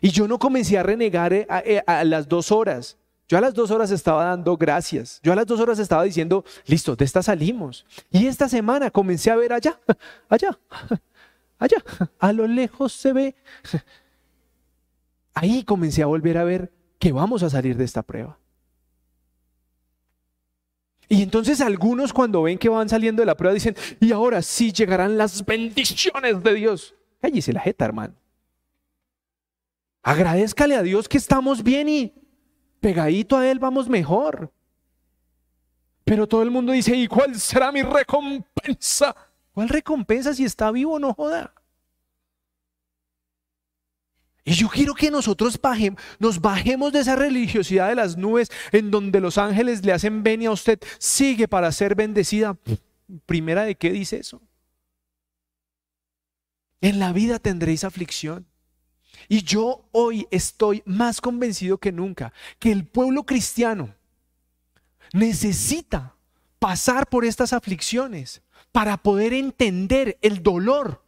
[0.00, 2.96] Y yo no comencé a renegar eh, eh, a, las dos horas.
[3.28, 5.20] Yo a las dos horas estaba dando gracias.
[5.22, 7.86] Yo a las dos horas estaba diciendo, listo, de esta salimos.
[8.10, 9.78] Y esta semana comencé a ver allá,
[10.28, 10.58] allá,
[11.58, 11.84] allá,
[12.18, 13.34] a lo lejos se ve.
[15.34, 18.38] Ahí comencé a volver a ver que vamos a salir de esta prueba.
[21.08, 24.72] Y entonces algunos cuando ven que van saliendo de la prueba dicen, y ahora sí
[24.72, 26.94] llegarán las bendiciones de Dios.
[27.20, 28.14] Cállese la jeta, hermano.
[30.02, 32.14] Agradezcale a Dios que estamos bien y
[32.80, 34.52] pegadito a Él vamos mejor.
[36.04, 39.14] Pero todo el mundo dice, ¿y cuál será mi recompensa?
[39.52, 41.54] ¿Cuál recompensa si está vivo no joda?
[44.44, 45.60] Y yo quiero que nosotros
[46.18, 50.48] nos bajemos de esa religiosidad de las nubes en donde los ángeles le hacen venia
[50.48, 52.56] a usted, sigue para ser bendecida.
[53.26, 54.40] Primera de qué dice eso.
[56.80, 58.49] En la vida tendréis aflicción.
[59.28, 63.94] Y yo hoy estoy más convencido que nunca que el pueblo cristiano
[65.12, 66.14] necesita
[66.58, 68.42] pasar por estas aflicciones
[68.72, 71.02] para poder entender el dolor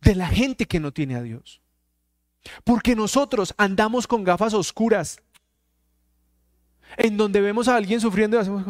[0.00, 1.60] de la gente que no tiene a Dios.
[2.62, 5.20] Porque nosotros andamos con gafas oscuras
[6.96, 8.64] en donde vemos a alguien sufriendo y hacemos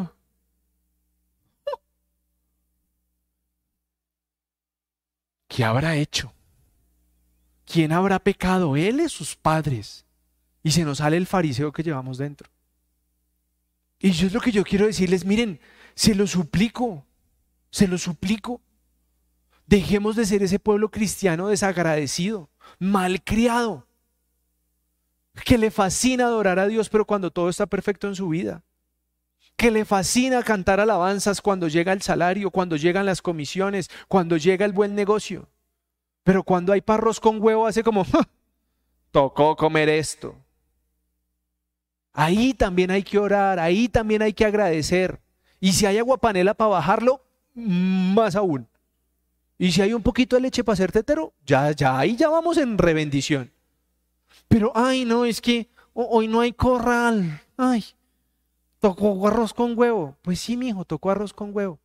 [5.48, 6.32] ¿Qué habrá hecho?
[7.64, 8.76] ¿Quién habrá pecado?
[8.76, 10.04] Él y sus padres.
[10.62, 12.50] Y se nos sale el fariseo que llevamos dentro.
[13.98, 15.60] Y yo es lo que yo quiero decirles, miren,
[15.94, 17.06] se lo suplico,
[17.70, 18.60] se lo suplico.
[19.66, 23.86] Dejemos de ser ese pueblo cristiano desagradecido, malcriado,
[25.44, 28.62] que le fascina adorar a Dios, pero cuando todo está perfecto en su vida.
[29.56, 34.66] Que le fascina cantar alabanzas cuando llega el salario, cuando llegan las comisiones, cuando llega
[34.66, 35.48] el buen negocio.
[36.24, 38.04] Pero cuando hay parros con huevo hace como,
[39.12, 40.34] tocó comer esto.
[42.12, 45.20] Ahí también hay que orar, ahí también hay que agradecer.
[45.60, 47.22] Y si hay agua panela para bajarlo,
[47.54, 48.66] más aún.
[49.58, 52.56] Y si hay un poquito de leche para hacer tetero, ya, ya, ahí ya vamos
[52.56, 53.52] en rebendición.
[54.48, 57.40] Pero, ay, no, es que hoy no hay corral.
[57.56, 57.84] Ay,
[58.78, 60.16] tocó arroz con huevo.
[60.22, 61.78] Pues sí, mi hijo, tocó arroz con huevo.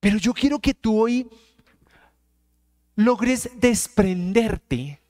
[0.00, 1.28] Pero yo quiero que tú hoy
[2.96, 5.00] logres desprenderte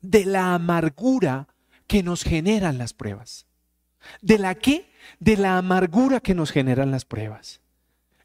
[0.00, 1.48] de la amargura
[1.86, 3.46] que nos generan las pruebas.
[4.20, 4.90] ¿De la qué?
[5.20, 7.60] De la amargura que nos generan las pruebas.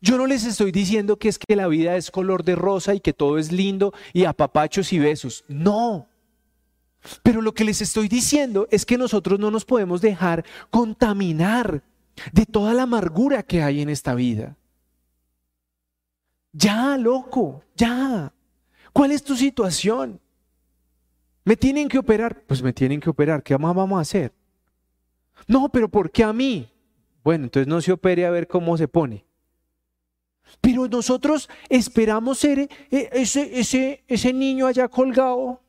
[0.02, 3.00] Yo no les estoy diciendo que es que la vida es color de rosa y
[3.00, 5.44] que todo es lindo y apapachos y besos.
[5.48, 6.08] No.
[7.24, 11.84] Pero lo que les estoy diciendo es que nosotros no nos podemos dejar contaminar
[12.32, 14.56] de toda la amargura que hay en esta vida.
[16.54, 18.34] Ya, loco, ya.
[18.94, 20.20] ¿Cuál es tu situación?
[21.44, 22.44] ¿Me tienen que operar?
[22.46, 23.42] Pues me tienen que operar.
[23.42, 24.34] ¿Qué más vamos a hacer?
[25.48, 26.70] No, pero ¿por qué a mí?
[27.24, 29.26] Bueno, entonces no se opere a ver cómo se pone.
[30.62, 32.70] Pero nosotros esperamos ser eh,
[33.12, 35.62] ese, ese, ese niño allá colgado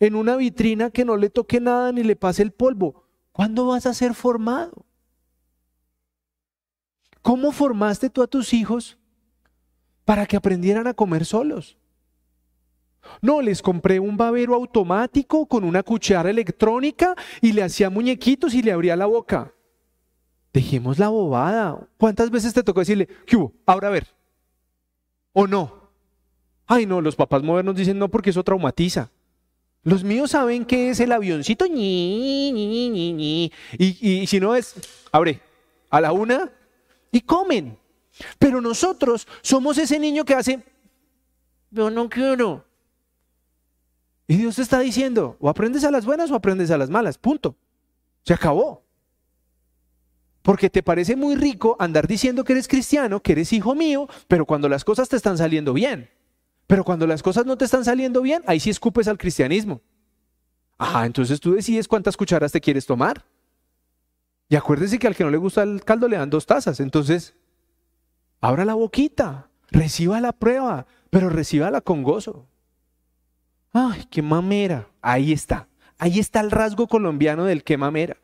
[0.00, 3.04] en una vitrina que no le toque nada ni le pase el polvo.
[3.32, 4.84] ¿Cuándo vas a ser formado?
[7.22, 8.98] ¿Cómo formaste tú a tus hijos
[10.04, 11.78] para que aprendieran a comer solos?
[13.20, 18.62] No, les compré un babero automático con una cuchara electrónica y le hacía muñequitos y
[18.62, 19.52] le abría la boca.
[20.52, 21.78] Dejemos la bobada.
[21.98, 23.52] ¿Cuántas veces te tocó decirle, ¿qué hubo?
[23.66, 24.06] Ahora a ver.
[25.32, 25.90] ¿O no?
[26.66, 29.10] Ay, no, los papás modernos dicen no porque eso traumatiza.
[29.84, 33.52] Los míos saben que es el avioncito, ñi, ñi, ñi, ñi.
[33.78, 34.74] Y, y si no es,
[35.10, 35.40] abre,
[35.90, 36.50] a la una
[37.10, 37.78] y comen.
[38.38, 40.62] Pero nosotros somos ese niño que hace,
[41.70, 42.64] yo no quiero.
[44.26, 47.18] Y Dios te está diciendo, o aprendes a las buenas o aprendes a las malas,
[47.18, 47.56] punto.
[48.24, 48.84] Se acabó.
[50.42, 54.44] Porque te parece muy rico andar diciendo que eres cristiano, que eres hijo mío, pero
[54.44, 56.10] cuando las cosas te están saliendo bien.
[56.66, 59.80] Pero cuando las cosas no te están saliendo bien, ahí sí escupes al cristianismo.
[60.78, 63.24] Ajá, entonces tú decides cuántas cucharas te quieres tomar.
[64.48, 66.80] Y acuérdese que al que no le gusta el caldo le dan dos tazas.
[66.80, 67.34] Entonces,
[68.40, 72.48] abra la boquita, reciba la prueba, pero recíbala con gozo.
[73.72, 74.88] Ay, qué mamera.
[75.00, 75.68] Ahí está.
[75.98, 78.16] Ahí está el rasgo colombiano del qué mamera.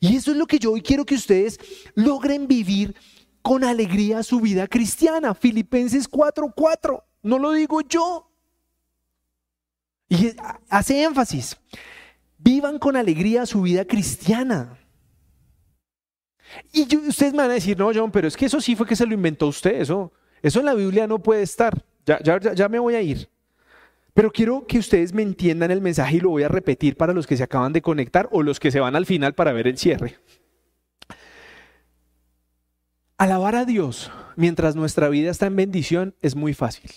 [0.00, 1.58] Y eso es lo que yo hoy quiero que ustedes
[1.94, 2.94] logren vivir
[3.42, 5.34] con alegría su vida cristiana.
[5.34, 7.04] Filipenses 4:4.
[7.22, 8.30] No lo digo yo.
[10.08, 10.34] Y
[10.68, 11.56] hace énfasis.
[12.38, 14.78] Vivan con alegría su vida cristiana.
[16.72, 18.94] Y ustedes me van a decir, no, John, pero es que eso sí fue que
[18.94, 19.80] se lo inventó usted.
[19.80, 21.84] Eso, eso en la Biblia no puede estar.
[22.04, 23.28] Ya, ya, ya me voy a ir.
[24.16, 27.26] Pero quiero que ustedes me entiendan el mensaje y lo voy a repetir para los
[27.26, 29.76] que se acaban de conectar o los que se van al final para ver el
[29.76, 30.16] cierre.
[33.18, 36.90] Alabar a Dios mientras nuestra vida está en bendición es muy fácil.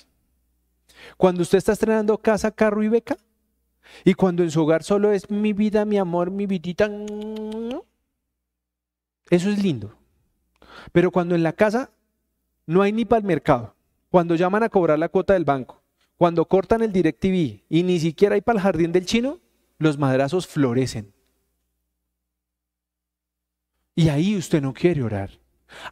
[1.17, 3.17] Cuando usted está estrenando casa, carro y beca,
[4.05, 6.89] y cuando en su hogar solo es mi vida, mi amor, mi vidita,
[9.29, 9.93] eso es lindo.
[10.93, 11.91] Pero cuando en la casa
[12.65, 13.75] no hay ni para el mercado,
[14.09, 15.78] cuando llaman a cobrar la cuota del banco,
[16.19, 19.39] cuando cortan el DirecTV y ni siquiera hay para el jardín del chino,
[19.77, 21.13] los madrazos florecen.
[23.95, 25.39] Y ahí usted no quiere orar.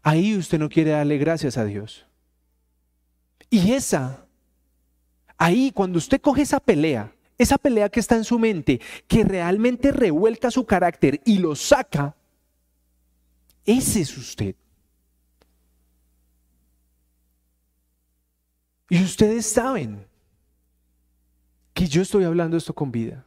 [0.04, 2.06] Ahí usted no quiere darle gracias a Dios.
[3.50, 4.28] Y esa,
[5.38, 9.94] ahí cuando usted coge esa pelea, esa pelea que está en su mente, que realmente
[9.94, 12.18] revuelca su carácter y lo saca,
[13.64, 14.56] ese es usted.
[18.90, 20.07] Y ustedes saben
[21.78, 23.24] que yo estoy hablando esto con vida.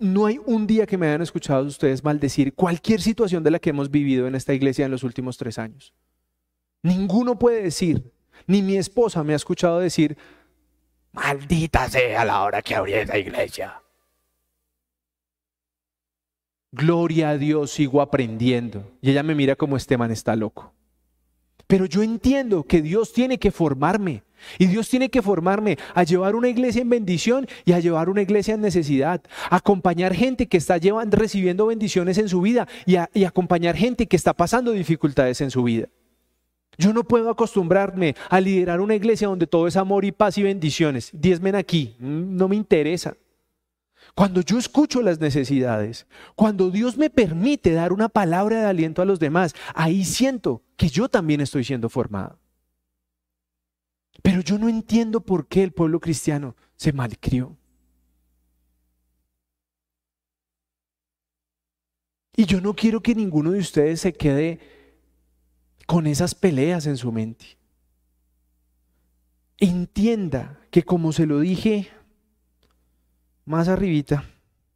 [0.00, 3.70] No hay un día que me hayan escuchado ustedes maldecir cualquier situación de la que
[3.70, 5.94] hemos vivido en esta iglesia en los últimos tres años.
[6.82, 8.12] Ninguno puede decir,
[8.48, 10.18] ni mi esposa me ha escuchado decir,
[11.12, 13.80] maldita sea la hora que abrí esa iglesia.
[16.72, 18.98] Gloria a Dios, sigo aprendiendo.
[19.00, 20.74] Y ella me mira como este man está loco.
[21.68, 24.24] Pero yo entiendo que Dios tiene que formarme.
[24.58, 28.22] Y Dios tiene que formarme a llevar una iglesia en bendición y a llevar una
[28.22, 29.22] iglesia en necesidad.
[29.50, 30.78] acompañar gente que está
[31.10, 35.62] recibiendo bendiciones en su vida y, y acompañar gente que está pasando dificultades en su
[35.62, 35.88] vida.
[36.76, 40.42] Yo no puedo acostumbrarme a liderar una iglesia donde todo es amor y paz y
[40.42, 41.10] bendiciones.
[41.12, 43.16] Diezmen aquí, mm, no me interesa.
[44.14, 49.04] Cuando yo escucho las necesidades, cuando Dios me permite dar una palabra de aliento a
[49.04, 52.38] los demás, ahí siento que yo también estoy siendo formado.
[54.24, 57.58] Pero yo no entiendo por qué el pueblo cristiano se malcrió.
[62.34, 64.60] Y yo no quiero que ninguno de ustedes se quede
[65.86, 67.58] con esas peleas en su mente.
[69.58, 71.90] Entienda que como se lo dije
[73.44, 74.24] más arribita,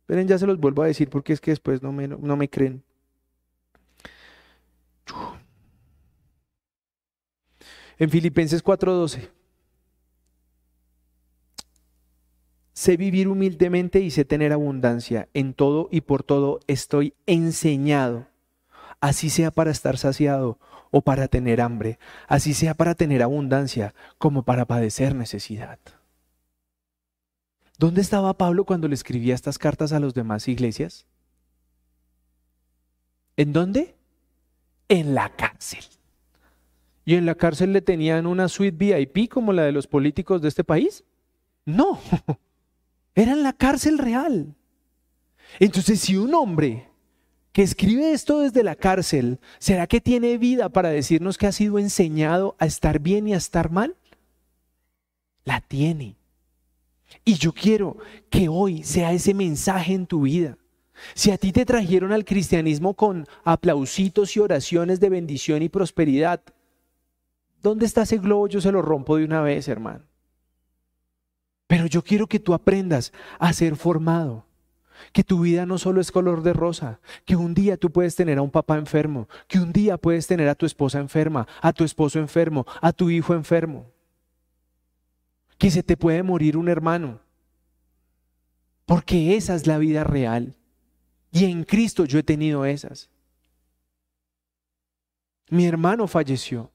[0.00, 2.50] esperen, ya se los vuelvo a decir porque es que después no me, no me
[2.50, 2.84] creen.
[7.96, 9.37] En Filipenses 4:12.
[12.78, 15.28] Sé vivir humildemente y sé tener abundancia.
[15.34, 18.28] En todo y por todo estoy enseñado.
[19.00, 20.60] Así sea para estar saciado
[20.92, 21.98] o para tener hambre.
[22.28, 25.80] Así sea para tener abundancia como para padecer necesidad.
[27.78, 31.04] ¿Dónde estaba Pablo cuando le escribía estas cartas a las demás iglesias?
[33.36, 33.96] ¿En dónde?
[34.88, 35.84] En la cárcel.
[37.04, 40.46] ¿Y en la cárcel le tenían una suite VIP como la de los políticos de
[40.46, 41.02] este país?
[41.64, 41.98] No,
[43.18, 44.54] era en la cárcel real.
[45.58, 46.88] Entonces, si un hombre
[47.52, 51.80] que escribe esto desde la cárcel, ¿será que tiene vida para decirnos que ha sido
[51.80, 53.96] enseñado a estar bien y a estar mal?
[55.44, 56.14] La tiene.
[57.24, 57.96] Y yo quiero
[58.30, 60.56] que hoy sea ese mensaje en tu vida.
[61.14, 66.40] Si a ti te trajeron al cristianismo con aplausitos y oraciones de bendición y prosperidad,
[67.62, 68.46] ¿dónde está ese globo?
[68.46, 70.07] Yo se lo rompo de una vez, hermano.
[71.68, 74.46] Pero yo quiero que tú aprendas a ser formado.
[75.12, 78.38] Que tu vida no solo es color de rosa, que un día tú puedes tener
[78.38, 81.84] a un papá enfermo, que un día puedes tener a tu esposa enferma, a tu
[81.84, 83.86] esposo enfermo, a tu hijo enfermo,
[85.56, 87.20] que se te puede morir un hermano,
[88.86, 90.56] porque esa es la vida real.
[91.30, 93.08] Y en Cristo yo he tenido esas.
[95.48, 96.72] Mi hermano falleció.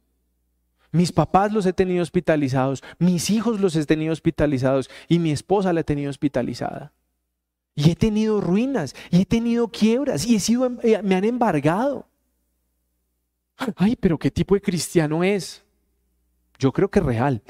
[0.93, 5.73] Mis papás los he tenido hospitalizados, mis hijos los he tenido hospitalizados y mi esposa
[5.73, 6.93] la he tenido hospitalizada.
[7.73, 12.07] Y he tenido ruinas, y he tenido quiebras, y he sido, eh, me han embargado.
[13.75, 15.63] Ay, pero ¿qué tipo de cristiano es?
[16.59, 17.41] Yo creo que real.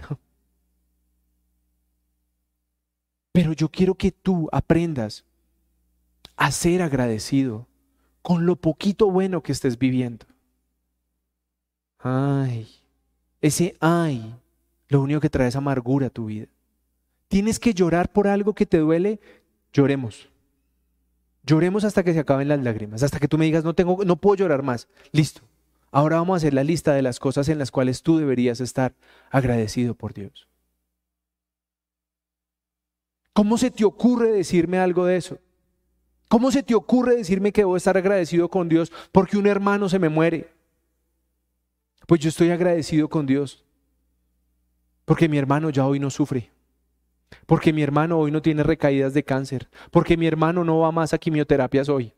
[3.34, 5.26] Pero yo quiero que tú aprendas
[6.38, 7.68] a ser agradecido
[8.22, 10.26] con lo poquito bueno que estés viviendo.
[12.00, 12.83] Ay,
[13.44, 14.34] ese ay,
[14.88, 16.48] lo único que trae es amargura a tu vida.
[17.28, 19.20] Tienes que llorar por algo que te duele,
[19.74, 20.30] lloremos.
[21.46, 24.16] Lloremos hasta que se acaben las lágrimas, hasta que tú me digas, no, tengo, no
[24.16, 24.88] puedo llorar más.
[25.12, 25.42] Listo.
[25.92, 28.94] Ahora vamos a hacer la lista de las cosas en las cuales tú deberías estar
[29.30, 30.48] agradecido por Dios.
[33.34, 35.38] ¿Cómo se te ocurre decirme algo de eso?
[36.30, 40.00] ¿Cómo se te ocurre decirme que debo estar agradecido con Dios porque un hermano se
[40.00, 40.50] me muere?
[42.08, 43.64] Pues yo estoy agradecido con Dios
[45.06, 46.50] porque mi hermano ya hoy no sufre,
[47.46, 51.14] porque mi hermano hoy no tiene recaídas de cáncer, porque mi hermano no va más
[51.14, 52.14] a quimioterapias hoy.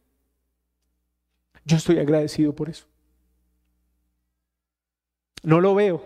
[1.65, 2.86] Yo estoy agradecido por eso.
[5.41, 6.03] No lo veo.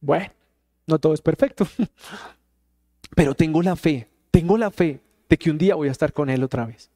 [0.00, 0.32] Bueno,
[0.86, 1.66] no todo es perfecto,
[3.14, 6.30] pero tengo la fe, tengo la fe de que un día voy a estar con
[6.30, 6.90] Él otra vez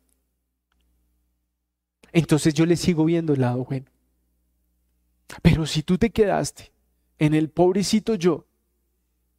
[2.12, 3.86] entonces yo le sigo viendo el lado bueno.
[5.42, 6.72] Pero si tú te quedaste
[7.18, 8.46] en el pobrecito yo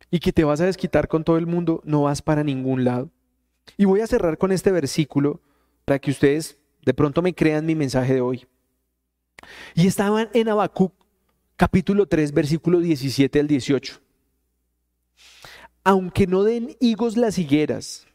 [0.09, 3.09] y que te vas a desquitar con todo el mundo, no vas para ningún lado.
[3.77, 5.41] Y voy a cerrar con este versículo
[5.85, 8.47] para que ustedes de pronto me crean mi mensaje de hoy.
[9.75, 10.93] Y estaban en Habacuc,
[11.55, 13.99] capítulo 3, versículo 17 al 18.
[15.83, 18.07] Aunque no den higos las higueras,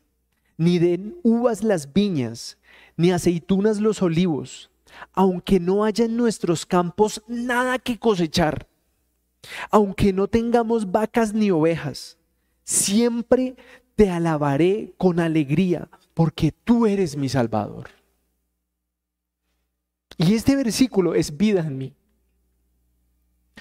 [0.57, 2.59] ni den uvas las viñas,
[2.97, 4.71] ni aceitunas los olivos,
[5.13, 8.67] aunque no haya en nuestros campos nada que cosechar,
[9.71, 12.19] aunque no tengamos vacas ni ovejas,
[12.65, 13.57] siempre
[13.95, 17.89] te alabaré con alegría, porque tú eres mi Salvador.
[20.19, 21.95] Y este versículo es vida en mí.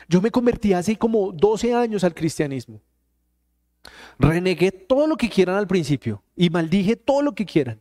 [0.08, 2.82] Yo me convertí hace como 12 años al cristianismo.
[4.18, 7.80] Renegué todo lo que quieran al principio y maldije todo lo que quieran.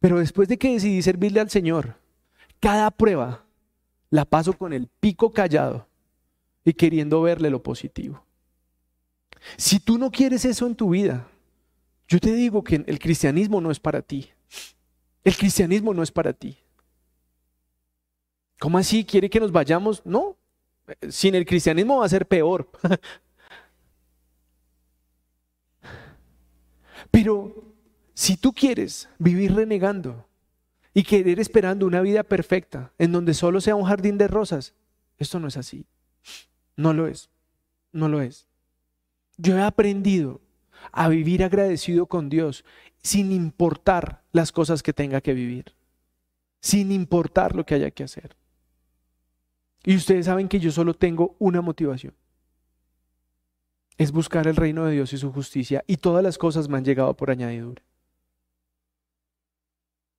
[0.00, 1.96] Pero después de que decidí servirle al Señor,
[2.62, 3.44] cada prueba
[4.08, 5.88] la paso con el pico callado
[6.64, 8.24] y queriendo verle lo positivo.
[9.56, 11.26] Si tú no quieres eso en tu vida,
[12.06, 14.30] yo te digo que el cristianismo no es para ti.
[15.24, 16.56] El cristianismo no es para ti.
[18.60, 19.04] ¿Cómo así?
[19.04, 20.00] ¿Quiere que nos vayamos?
[20.06, 20.36] No.
[21.08, 22.70] Sin el cristianismo va a ser peor.
[27.10, 27.74] Pero
[28.14, 30.28] si tú quieres vivir renegando
[30.94, 34.74] y querer esperando una vida perfecta en donde solo sea un jardín de rosas,
[35.18, 35.86] esto no es así.
[36.76, 37.30] No lo es.
[37.92, 38.46] No lo es.
[39.36, 40.40] Yo he aprendido
[40.90, 42.64] a vivir agradecido con Dios
[43.02, 45.74] sin importar las cosas que tenga que vivir,
[46.60, 48.36] sin importar lo que haya que hacer.
[49.84, 52.14] Y ustedes saben que yo solo tengo una motivación.
[53.98, 56.84] Es buscar el reino de Dios y su justicia y todas las cosas me han
[56.84, 57.82] llegado por añadidura.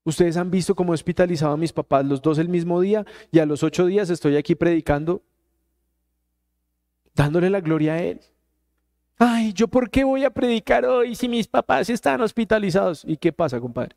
[0.06, 3.40] Ustedes han visto cómo he hospitalizado a mis papás los dos el mismo día y
[3.40, 5.22] a los ocho días estoy aquí predicando,
[7.16, 8.20] dándole la gloria a Él.
[9.18, 13.06] Ay, ¿yo por qué voy a predicar hoy si mis papás están hospitalizados?
[13.06, 13.96] ¿Y qué pasa, compadre?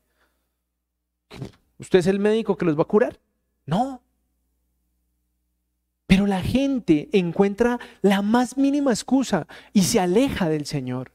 [1.78, 3.18] ¿Usted es el médico que los va a curar?
[3.64, 4.02] No.
[6.06, 11.10] Pero la gente encuentra la más mínima excusa y se aleja del Señor.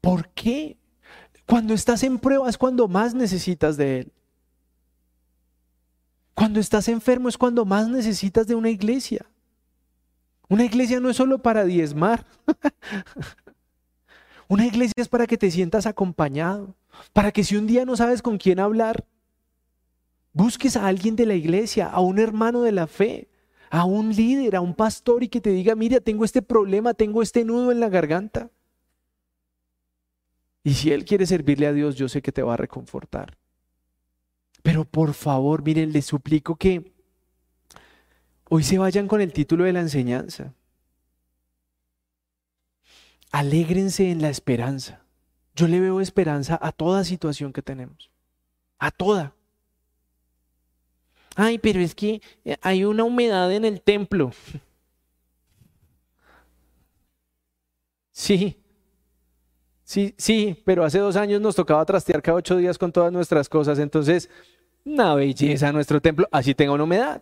[0.00, 0.79] ¿Por qué?
[1.50, 4.12] Cuando estás en prueba es cuando más necesitas de Él.
[6.32, 9.26] Cuando estás enfermo es cuando más necesitas de una iglesia.
[10.48, 12.24] Una iglesia no es solo para diezmar.
[14.48, 16.76] una iglesia es para que te sientas acompañado,
[17.12, 19.04] para que si un día no sabes con quién hablar,
[20.32, 23.28] busques a alguien de la iglesia, a un hermano de la fe,
[23.70, 27.22] a un líder, a un pastor y que te diga, mira, tengo este problema, tengo
[27.22, 28.50] este nudo en la garganta.
[30.62, 33.38] Y si Él quiere servirle a Dios, yo sé que te va a reconfortar.
[34.62, 36.92] Pero por favor, miren, les suplico que
[38.48, 40.54] hoy se vayan con el título de la enseñanza.
[43.32, 45.02] Alégrense en la esperanza.
[45.54, 48.10] Yo le veo esperanza a toda situación que tenemos.
[48.78, 49.34] A toda.
[51.36, 54.32] Ay, pero es que eh, hay una humedad en el templo.
[58.12, 58.60] Sí,
[59.90, 63.48] sí, sí, pero hace dos años nos tocaba trastear cada ocho días con todas nuestras
[63.48, 63.80] cosas.
[63.80, 64.30] Entonces,
[64.84, 67.20] una belleza nuestro templo, así tenga una humedad.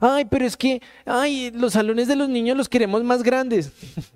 [0.00, 3.72] Ay, pero es que, ay, los salones de los niños los queremos más grandes.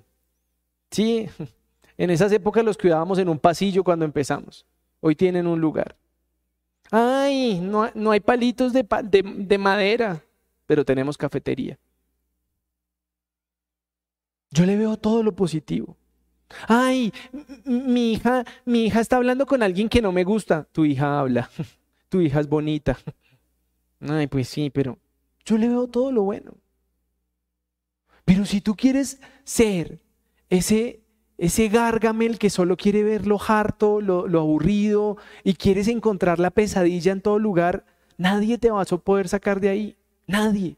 [0.89, 1.27] Sí,
[1.97, 4.65] en esas épocas los cuidábamos en un pasillo cuando empezamos.
[5.01, 5.97] Hoy tienen un lugar.
[6.89, 8.85] Ay, no, no hay palitos de,
[9.21, 10.23] de madera,
[10.65, 11.77] pero tenemos cafetería.
[14.49, 15.97] Yo le veo todo lo positivo.
[16.67, 17.13] Ay,
[17.65, 20.67] mi hija, mi hija está hablando con alguien que no me gusta.
[20.71, 21.49] Tu hija habla.
[22.09, 22.97] Tu hija es bonita.
[23.99, 24.97] Ay, pues sí, pero
[25.43, 26.53] yo le veo todo lo bueno.
[28.23, 29.99] Pero si tú quieres ser
[30.49, 31.01] ese,
[31.37, 36.51] ese gárgamel que solo quiere ver lo harto, lo, lo aburrido y quieres encontrar la
[36.51, 37.85] pesadilla en todo lugar,
[38.17, 39.97] nadie te va a poder sacar de ahí.
[40.27, 40.77] Nadie.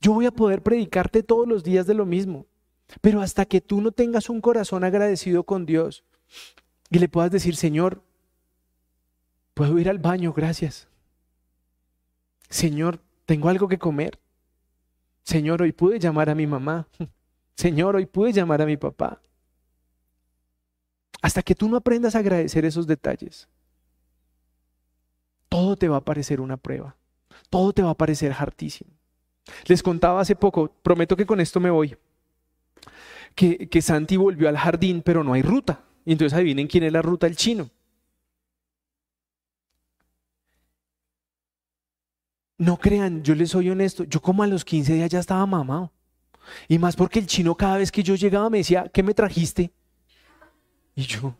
[0.00, 2.46] Yo voy a poder predicarte todos los días de lo mismo.
[3.00, 6.04] Pero hasta que tú no tengas un corazón agradecido con Dios
[6.90, 8.02] y le puedas decir, Señor,
[9.54, 10.88] puedo ir al baño, gracias.
[12.48, 14.18] Señor, tengo algo que comer.
[15.22, 16.88] Señor, hoy pude llamar a mi mamá.
[17.54, 19.20] Señor, hoy pude llamar a mi papá.
[21.20, 23.48] Hasta que tú no aprendas a agradecer esos detalles,
[25.48, 26.96] todo te va a parecer una prueba.
[27.50, 28.92] Todo te va a parecer hartísimo.
[29.66, 31.96] Les contaba hace poco, prometo que con esto me voy,
[33.38, 35.84] que, que Santi volvió al jardín, pero no hay ruta.
[36.04, 37.70] Entonces adivinen quién es la ruta del chino.
[42.58, 45.92] No crean, yo les soy honesto, yo como a los 15 días ya estaba mamado.
[46.66, 49.70] Y más porque el chino cada vez que yo llegaba me decía, ¿qué me trajiste?
[50.96, 51.36] Y yo,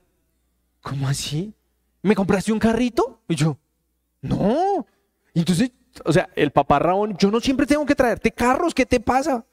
[0.80, 1.52] ¿cómo así?
[2.02, 3.22] ¿Me compraste un carrito?
[3.26, 3.58] Y yo,
[4.22, 4.86] no.
[5.34, 5.72] entonces,
[6.04, 9.44] o sea, el papá Raón, yo no siempre tengo que traerte carros, ¿qué te pasa?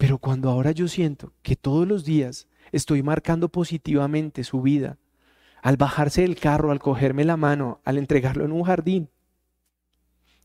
[0.00, 4.96] Pero cuando ahora yo siento que todos los días estoy marcando positivamente su vida,
[5.60, 9.10] al bajarse del carro, al cogerme la mano, al entregarlo en un jardín,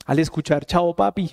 [0.05, 1.31] al escuchar chao papi,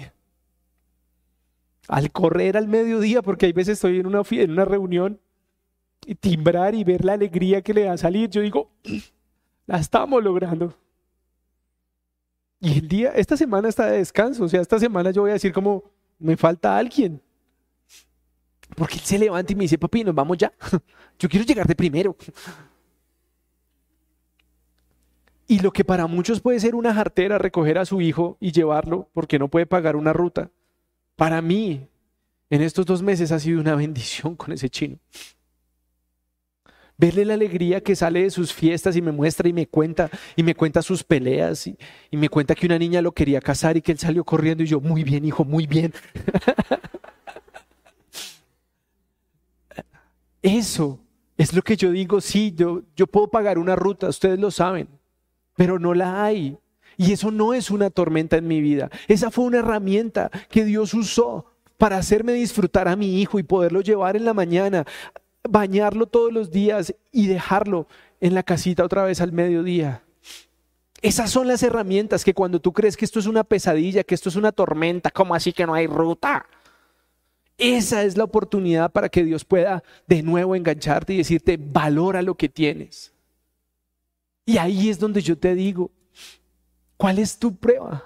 [1.88, 5.20] al correr al mediodía, porque hay veces estoy en una, en una reunión,
[6.06, 8.70] y timbrar y ver la alegría que le da salir, yo digo,
[9.66, 10.72] la estamos logrando.
[12.60, 15.34] Y el día, esta semana está de descanso, o sea, esta semana yo voy a
[15.34, 17.20] decir como, me falta alguien.
[18.82, 20.52] Porque él se levanta y me dice, papi, nos vamos ya.
[21.20, 22.16] Yo quiero llegar de primero.
[25.46, 29.08] Y lo que para muchos puede ser una jartera, recoger a su hijo y llevarlo
[29.12, 30.50] porque no puede pagar una ruta,
[31.14, 31.86] para mí,
[32.50, 34.98] en estos dos meses ha sido una bendición con ese chino.
[36.96, 40.42] Verle la alegría que sale de sus fiestas y me muestra y me cuenta y
[40.42, 41.78] me cuenta sus peleas y,
[42.10, 44.66] y me cuenta que una niña lo quería casar y que él salió corriendo y
[44.66, 45.94] yo, muy bien, hijo, muy bien.
[50.42, 50.98] Eso
[51.36, 54.88] es lo que yo digo, sí, yo, yo puedo pagar una ruta, ustedes lo saben,
[55.56, 56.58] pero no la hay.
[56.96, 58.90] Y eso no es una tormenta en mi vida.
[59.08, 61.46] Esa fue una herramienta que Dios usó
[61.78, 64.84] para hacerme disfrutar a mi hijo y poderlo llevar en la mañana,
[65.48, 67.86] bañarlo todos los días y dejarlo
[68.20, 70.02] en la casita otra vez al mediodía.
[71.00, 74.28] Esas son las herramientas que cuando tú crees que esto es una pesadilla, que esto
[74.28, 76.46] es una tormenta, como así que no hay ruta?
[77.58, 82.34] Esa es la oportunidad para que Dios pueda de nuevo engancharte y decirte, valora lo
[82.34, 83.12] que tienes.
[84.44, 85.90] Y ahí es donde yo te digo,
[87.02, 88.04] ¿Cuál es tu prueba?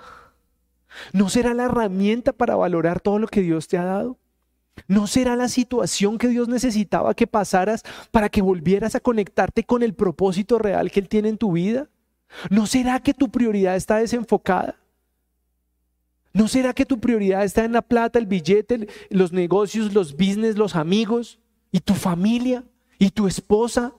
[1.13, 4.17] ¿No será la herramienta para valorar todo lo que Dios te ha dado?
[4.89, 9.83] ¿No será la situación que Dios necesitaba que pasaras para que volvieras a conectarte con
[9.83, 11.91] el propósito real que Él tiene en tu vida?
[12.49, 14.77] ¿No será que tu prioridad está desenfocada?
[16.37, 20.59] ¿No será que tu prioridad está en la plata, el billete, los negocios, los business,
[20.59, 21.39] los amigos
[21.73, 22.63] y tu familia
[22.99, 23.95] y tu esposa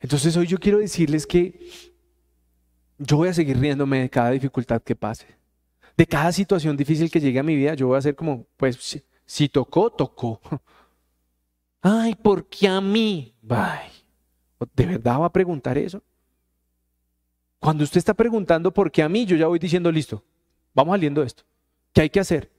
[0.00, 1.60] Entonces hoy yo quiero decirles que
[2.96, 5.26] yo voy a seguir riéndome de cada dificultad que pase.
[5.98, 9.02] De cada situación difícil que llegue a mi vida, yo voy a hacer como, pues,
[9.26, 10.40] si, tocó, tocó.
[11.82, 13.34] Ay, ¿por qué a mí?
[13.42, 13.97] Bye.
[14.74, 16.02] ¿De verdad va a preguntar eso?
[17.60, 20.24] Cuando usted está preguntando por qué a mí, yo ya voy diciendo, listo,
[20.74, 21.44] vamos saliendo esto.
[21.92, 22.50] ¿Qué hay que hacer?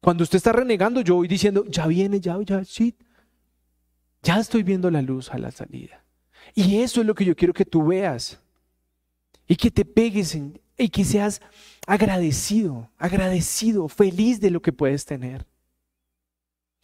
[0.00, 2.96] Cuando usted está renegando, yo voy diciendo, ya viene, ya, ya, sí.
[4.22, 6.04] Ya estoy viendo la luz a la salida.
[6.54, 8.40] Y eso es lo que yo quiero que tú veas.
[9.46, 10.36] Y que te pegues
[10.76, 11.40] y que seas
[11.86, 15.46] agradecido, agradecido, feliz de lo que puedes tener.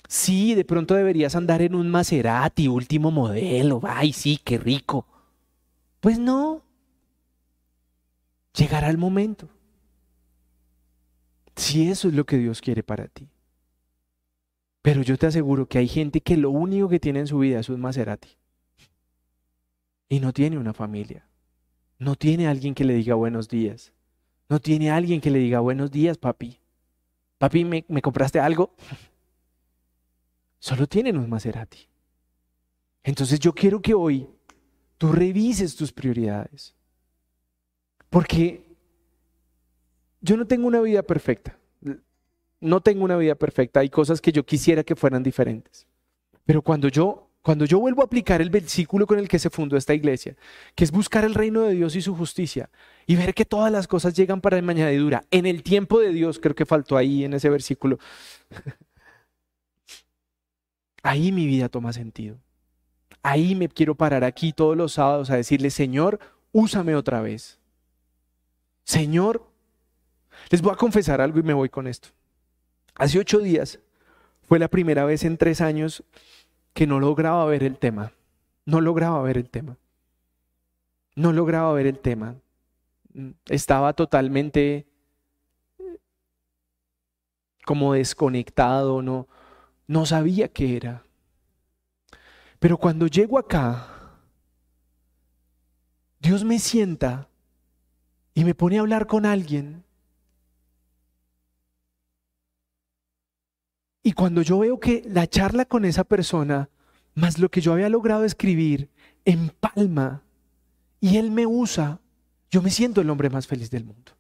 [0.09, 3.80] Sí, de pronto deberías andar en un Maserati último modelo.
[3.84, 5.06] Ay, sí, qué rico.
[6.00, 6.62] Pues no.
[8.54, 9.50] Llegará el momento.
[11.56, 13.28] Si eso es lo que Dios quiere para ti.
[14.80, 17.61] Pero yo te aseguro que hay gente que lo único que tiene en su vida
[17.61, 18.30] es un Maserati.
[20.09, 21.28] Y no tiene una familia.
[21.98, 23.92] No tiene alguien que le diga buenos días.
[24.48, 26.59] No tiene alguien que le diga buenos días, papi.
[27.36, 28.74] Papi, ¿me, me compraste algo?
[30.59, 31.88] Solo tienen un Maserati.
[33.02, 34.28] Entonces yo quiero que hoy
[34.96, 36.74] tú revises tus prioridades.
[38.11, 38.64] Porque
[40.20, 41.59] yo no tengo una vida perfecta.
[42.61, 43.80] No tengo una vida perfecta.
[43.80, 45.86] Hay cosas que yo quisiera que fueran diferentes.
[46.44, 49.78] Pero cuando yo cuando yo vuelvo a aplicar el versículo con el que se fundó
[49.78, 50.36] esta iglesia,
[50.74, 52.68] que es buscar el reino de Dios y su justicia,
[53.06, 56.38] y ver que todas las cosas llegan para de añadidura, en el tiempo de Dios,
[56.40, 57.98] creo que faltó ahí en ese versículo,
[61.03, 62.38] ahí mi vida toma sentido.
[63.22, 66.18] Ahí me quiero parar aquí todos los sábados a decirle, Señor,
[66.53, 67.59] úsame otra vez.
[68.84, 69.44] Señor,
[70.51, 72.09] les voy a confesar algo y me voy con esto.
[72.94, 73.78] Hace ocho días
[74.46, 76.05] fue la primera vez en tres años
[76.72, 78.12] que no lograba ver el tema.
[78.64, 79.76] No lograba ver el tema.
[81.14, 82.36] No lograba ver el tema.
[83.46, 84.86] Estaba totalmente
[87.64, 89.28] como desconectado, no,
[89.89, 91.05] no sabía qué era.
[92.61, 94.12] Pero cuando llego acá,
[96.20, 97.28] Dios me sienta
[98.34, 99.84] y me pone a hablar con alguien
[104.09, 106.70] Y cuando yo veo que la charla con esa persona,
[107.14, 108.89] más lo que yo había logrado escribir,
[109.26, 110.22] empalma
[110.99, 112.01] y él me usa,
[112.51, 114.12] yo me siento el hombre más feliz del mundo.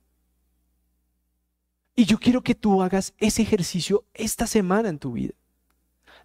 [1.96, 5.32] Y yo quiero que tú hagas ese ejercicio esta semana en tu vida.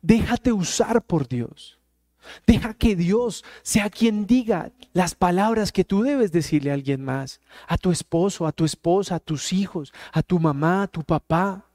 [0.04, 1.80] Déjate usar por Dios.
[2.46, 7.40] Deja que Dios sea quien diga las palabras que tú debes decirle a alguien más,
[7.68, 11.66] a tu esposo, a tu esposa, a tus hijos, a tu mamá, a tu papá.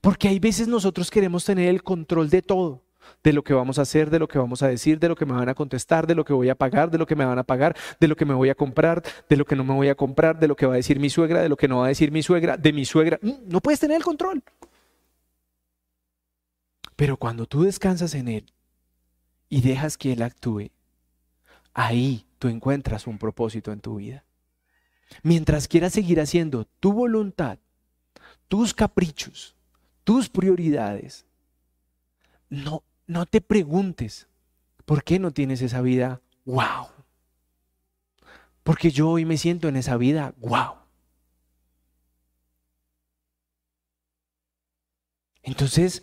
[0.00, 2.82] Porque hay veces nosotros queremos tener el control de todo,
[3.22, 5.26] de lo que vamos a hacer, de lo que vamos a decir, de lo que
[5.26, 7.38] me van a contestar, de lo que voy a pagar, de lo que me van
[7.38, 9.88] a pagar, de lo que me voy a comprar, de lo que no me voy
[9.88, 11.86] a comprar, de lo que va a decir mi suegra, de lo que no va
[11.86, 13.20] a decir mi suegra, de mi suegra.
[13.22, 14.42] Mm, no puedes tener el control.
[16.96, 18.52] Pero cuando tú descansas en Él
[19.48, 20.70] y dejas que Él actúe,
[21.74, 24.24] ahí tú encuentras un propósito en tu vida.
[25.22, 27.58] Mientras quieras seguir haciendo tu voluntad,
[28.48, 29.54] tus caprichos,
[30.04, 31.26] tus prioridades.
[32.48, 34.26] No, no te preguntes,
[34.84, 36.22] ¿por qué no tienes esa vida?
[36.44, 36.88] ¡Wow!
[38.62, 40.76] Porque yo hoy me siento en esa vida, ¡wow!
[45.42, 46.02] Entonces,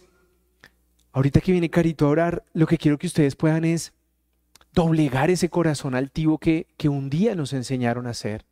[1.14, 3.94] ahorita que viene Carito a orar, lo que quiero que ustedes puedan es
[4.74, 8.46] doblegar ese corazón altivo que, que un día nos enseñaron a hacer.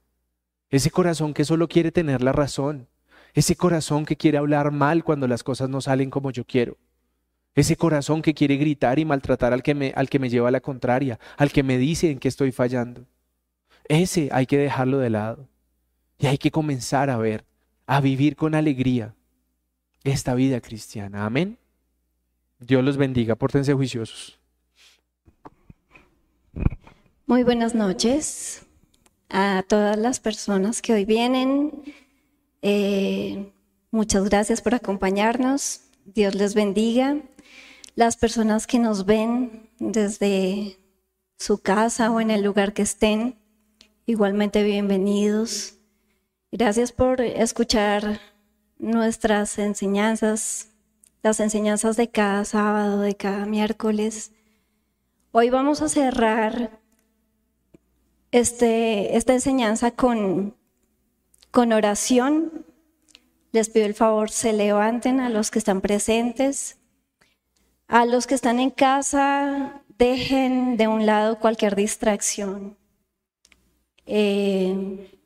[0.69, 2.87] Ese corazón que solo quiere tener la razón,
[3.33, 6.77] ese corazón que quiere hablar mal cuando las cosas no salen como yo quiero.
[7.53, 10.51] Ese corazón que quiere gritar y maltratar al que me, al que me lleva a
[10.51, 13.05] la contraria, al que me dice en que estoy fallando.
[13.85, 15.49] Ese hay que dejarlo de lado.
[16.17, 17.45] Y hay que comenzar a ver,
[17.87, 19.15] a vivir con alegría
[20.03, 21.25] esta vida cristiana.
[21.25, 21.57] Amén.
[22.61, 23.35] Dios los bendiga.
[23.35, 24.39] Pórtense juiciosos.
[27.25, 28.65] Muy buenas noches
[29.29, 31.83] a todas las personas que hoy vienen
[32.61, 33.51] eh,
[33.89, 35.81] muchas gracias por acompañarnos.
[36.05, 37.17] Dios les bendiga.
[37.95, 40.77] Las personas que nos ven desde
[41.37, 43.35] su casa o en el lugar que estén,
[44.05, 45.75] igualmente bienvenidos.
[46.51, 48.19] Gracias por escuchar
[48.77, 50.70] nuestras enseñanzas,
[51.23, 54.31] las enseñanzas de cada sábado, de cada miércoles.
[55.31, 56.79] Hoy vamos a cerrar
[58.31, 60.55] este, esta enseñanza con
[61.51, 62.65] con oración,
[63.51, 66.77] les pido el favor, se levanten a los que están presentes.
[67.87, 72.77] A los que están en casa, dejen de un lado cualquier distracción.
[74.05, 75.19] Eh,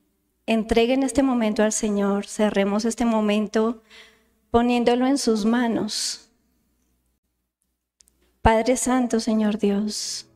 [0.47, 3.83] entreguen este momento al Señor, cerremos este momento
[4.55, 6.29] poniéndolo en sus manos.
[8.41, 10.29] Padre Santo, Señor Dios,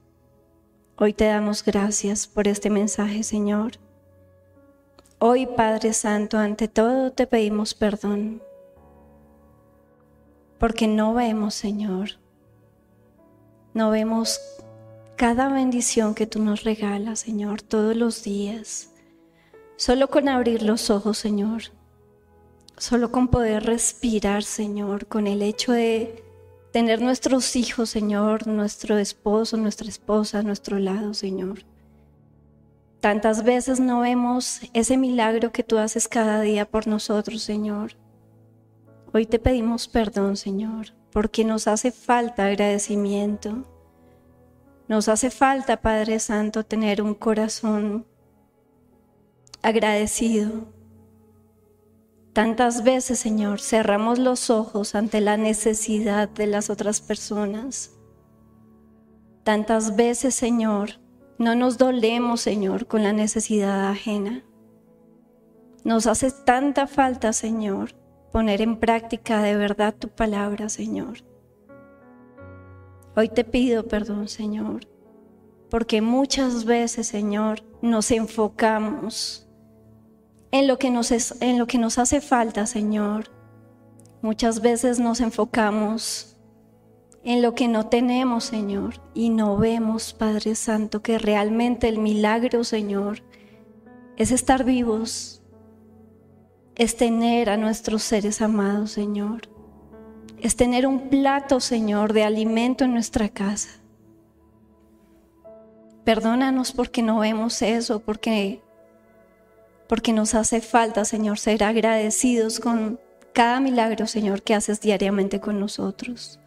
[0.97, 3.77] hoy te damos gracias por este mensaje, Señor.
[5.19, 8.43] Hoy, Padre Santo, ante todo te pedimos perdón
[10.57, 12.19] porque no vemos, Señor.
[13.73, 14.41] No vemos
[15.15, 18.91] cada bendición que tú nos regalas, Señor, todos los días.
[19.77, 21.78] Solo con abrir los ojos, Señor.
[22.79, 26.23] Solo con poder respirar, Señor, con el hecho de
[26.71, 31.65] tener nuestros hijos, Señor, nuestro esposo, nuestra esposa nuestro lado, Señor.
[33.01, 37.97] Tantas veces no vemos ese milagro que tú haces cada día por nosotros, Señor.
[39.11, 43.65] Hoy te pedimos perdón, Señor, porque nos hace falta agradecimiento.
[44.87, 48.05] Nos hace falta, Padre Santo, tener un corazón
[49.61, 50.78] agradecido.
[52.33, 57.97] Tantas veces, Señor, cerramos los ojos ante la necesidad de las otras personas.
[59.43, 60.99] Tantas veces, Señor,
[61.39, 64.43] no nos dolemos, Señor, con la necesidad ajena.
[65.83, 67.93] Nos hace tanta falta, Señor,
[68.31, 71.23] poner en práctica de verdad tu palabra, Señor.
[73.15, 74.87] Hoy te pido perdón, Señor,
[75.69, 79.48] porque muchas veces, Señor, nos enfocamos
[80.51, 83.29] en lo que nos, en lo que nos hace falta, Señor.
[84.21, 86.37] Muchas veces nos enfocamos
[87.23, 92.63] en lo que no tenemos, Señor, y no vemos, Padre Santo, que realmente el milagro,
[92.63, 93.21] Señor,
[94.17, 95.41] es estar vivos,
[96.75, 99.49] es tener a nuestros seres amados, Señor,
[100.41, 103.69] es tener un plato, Señor, de alimento en nuestra casa.
[106.05, 108.61] Perdónanos porque no vemos eso, porque
[109.89, 112.99] porque nos hace falta, Señor, ser agradecidos con
[113.33, 116.39] cada milagro, Señor, que haces diariamente con nosotros.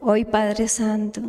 [0.00, 1.22] Hoy, Padre Santo,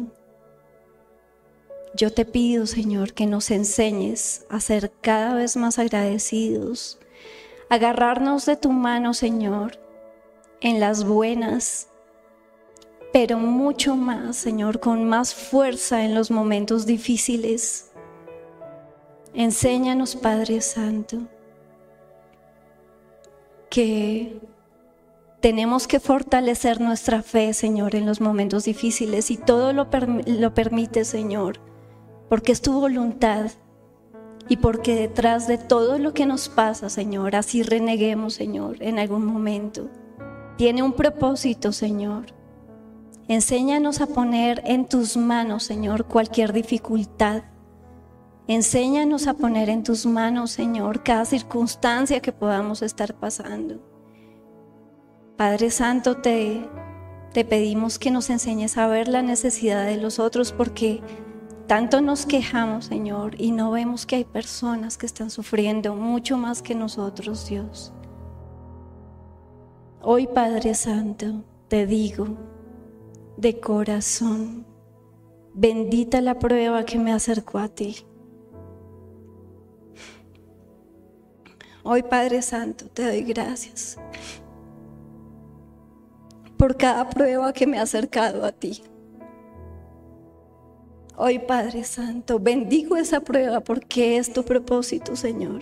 [1.96, 6.98] yo te pido, Señor, que nos enseñes a ser cada vez más agradecidos,
[7.70, 9.80] agarrarnos de tu mano, Señor,
[10.60, 11.88] en las buenas,
[13.14, 17.92] pero mucho más, Señor, con más fuerza en los momentos difíciles.
[19.36, 21.18] Enséñanos, Padre Santo,
[23.70, 24.40] que
[25.42, 29.90] tenemos que fortalecer nuestra fe, Señor, en los momentos difíciles y todo lo,
[30.26, 31.60] lo permite, Señor,
[32.30, 33.52] porque es tu voluntad
[34.48, 39.26] y porque detrás de todo lo que nos pasa, Señor, así reneguemos, Señor, en algún
[39.26, 39.90] momento,
[40.58, 42.28] tiene un propósito, Señor.
[43.28, 47.44] Enséñanos a poner en tus manos, Señor, cualquier dificultad.
[48.48, 53.82] Enséñanos a poner en tus manos, Señor, cada circunstancia que podamos estar pasando.
[55.36, 56.70] Padre Santo, te,
[57.34, 61.02] te pedimos que nos enseñes a ver la necesidad de los otros porque
[61.66, 66.62] tanto nos quejamos, Señor, y no vemos que hay personas que están sufriendo mucho más
[66.62, 67.94] que nosotros, Dios.
[70.02, 72.28] Hoy, Padre Santo, te digo
[73.38, 74.68] de corazón,
[75.56, 78.06] bendita la prueba que me acercó a ti.
[81.88, 84.00] Hoy, Padre Santo, te doy gracias
[86.58, 88.82] por cada prueba que me ha acercado a ti.
[91.16, 95.62] Hoy, Padre Santo, bendigo esa prueba porque es tu propósito, Señor.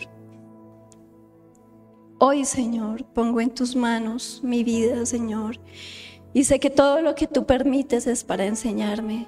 [2.20, 5.60] Hoy, Señor, pongo en tus manos mi vida, Señor,
[6.34, 9.28] y sé que todo lo que tú permites es para enseñarme.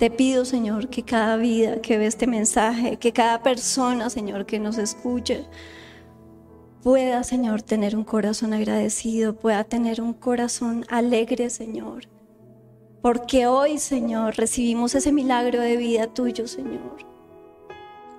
[0.00, 4.58] Te pido, Señor, que cada vida que ve este mensaje, que cada persona, Señor, que
[4.58, 5.44] nos escuche,
[6.82, 12.04] pueda, Señor, tener un corazón agradecido, pueda tener un corazón alegre, Señor.
[13.02, 17.04] Porque hoy, Señor, recibimos ese milagro de vida tuyo, Señor.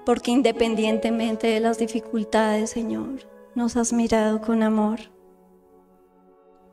[0.06, 5.00] Porque independientemente de las dificultades, Señor, nos has mirado con amor.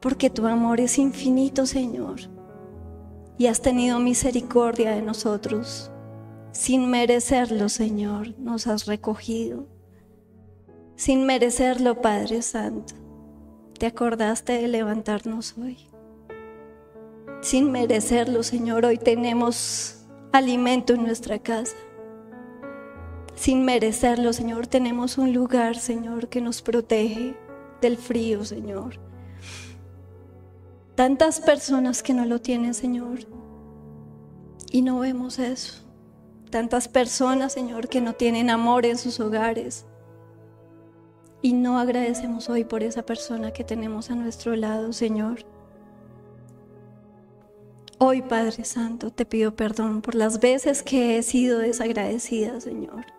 [0.00, 2.37] Porque tu amor es infinito, Señor.
[3.38, 5.90] Y has tenido misericordia de nosotros.
[6.52, 9.66] Sin merecerlo, Señor, nos has recogido
[10.98, 12.92] sin merecerlo, Padre Santo.
[13.78, 15.78] Te acordaste de levantarnos hoy.
[17.40, 21.76] Sin merecerlo, Señor, hoy tenemos alimento en nuestra casa.
[23.36, 27.36] Sin merecerlo, Señor, tenemos un lugar, Señor, que nos protege
[27.80, 28.98] del frío, Señor.
[30.98, 33.20] Tantas personas que no lo tienen, Señor,
[34.72, 35.84] y no vemos eso.
[36.50, 39.86] Tantas personas, Señor, que no tienen amor en sus hogares
[41.40, 45.46] y no agradecemos hoy por esa persona que tenemos a nuestro lado, Señor.
[47.98, 53.17] Hoy, Padre Santo, te pido perdón por las veces que he sido desagradecida, Señor.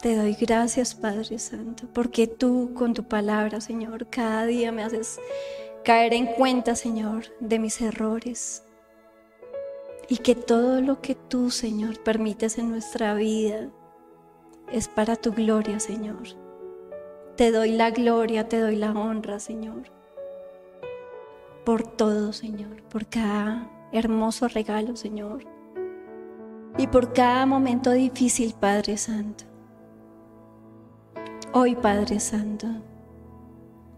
[0.00, 5.18] Te doy gracias, Padre Santo, porque tú con tu palabra, Señor, cada día me haces
[5.84, 8.62] caer en cuenta, Señor, de mis errores.
[10.08, 13.70] Y que todo lo que tú, Señor, permites en nuestra vida
[14.70, 16.28] es para tu gloria, Señor.
[17.36, 19.90] Te doy la gloria, te doy la honra, Señor.
[21.64, 25.44] Por todo, Señor, por cada hermoso regalo, Señor.
[26.78, 29.47] Y por cada momento difícil, Padre Santo.
[31.54, 32.66] Hoy, Padre Santo,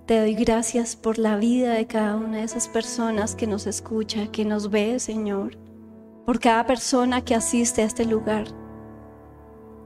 [0.07, 4.28] te doy gracias por la vida de cada una de esas personas que nos escucha,
[4.30, 5.57] que nos ve, Señor,
[6.24, 8.44] por cada persona que asiste a este lugar.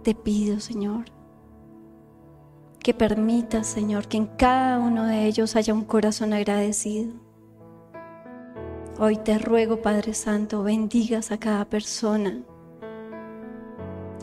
[0.03, 1.07] Te pido, Señor,
[2.81, 7.15] que permitas, Señor, que en cada uno de ellos haya un corazón agradecido.
[8.99, 12.43] Hoy te ruego, Padre Santo, bendigas a cada persona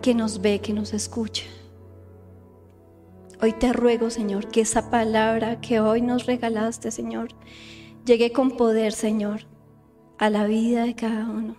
[0.04, 1.46] que nos ve, que nos escucha.
[3.44, 7.30] Hoy te ruego, Señor, que esa palabra que hoy nos regalaste, Señor,
[8.06, 9.48] llegue con poder, Señor,
[10.20, 11.56] a la vida de cada uno.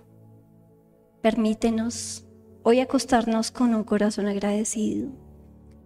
[1.22, 2.24] Permítenos
[2.62, 5.08] hoy acostarnos con un corazón agradecido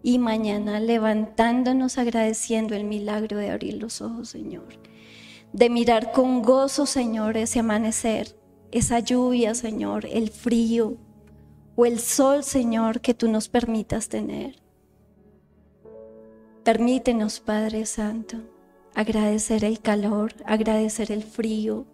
[0.03, 4.78] y mañana levantándonos agradeciendo el milagro de abrir los ojos, Señor.
[5.55, 8.38] De mirar con gozo, Señor, ese amanecer,
[8.70, 10.99] esa lluvia, Señor, el frío
[11.74, 14.65] o el sol, Señor, que tú nos permitas tener.
[16.66, 18.38] Permítenos, Padre Santo,
[18.92, 21.86] agradecer el calor, agradecer el frío,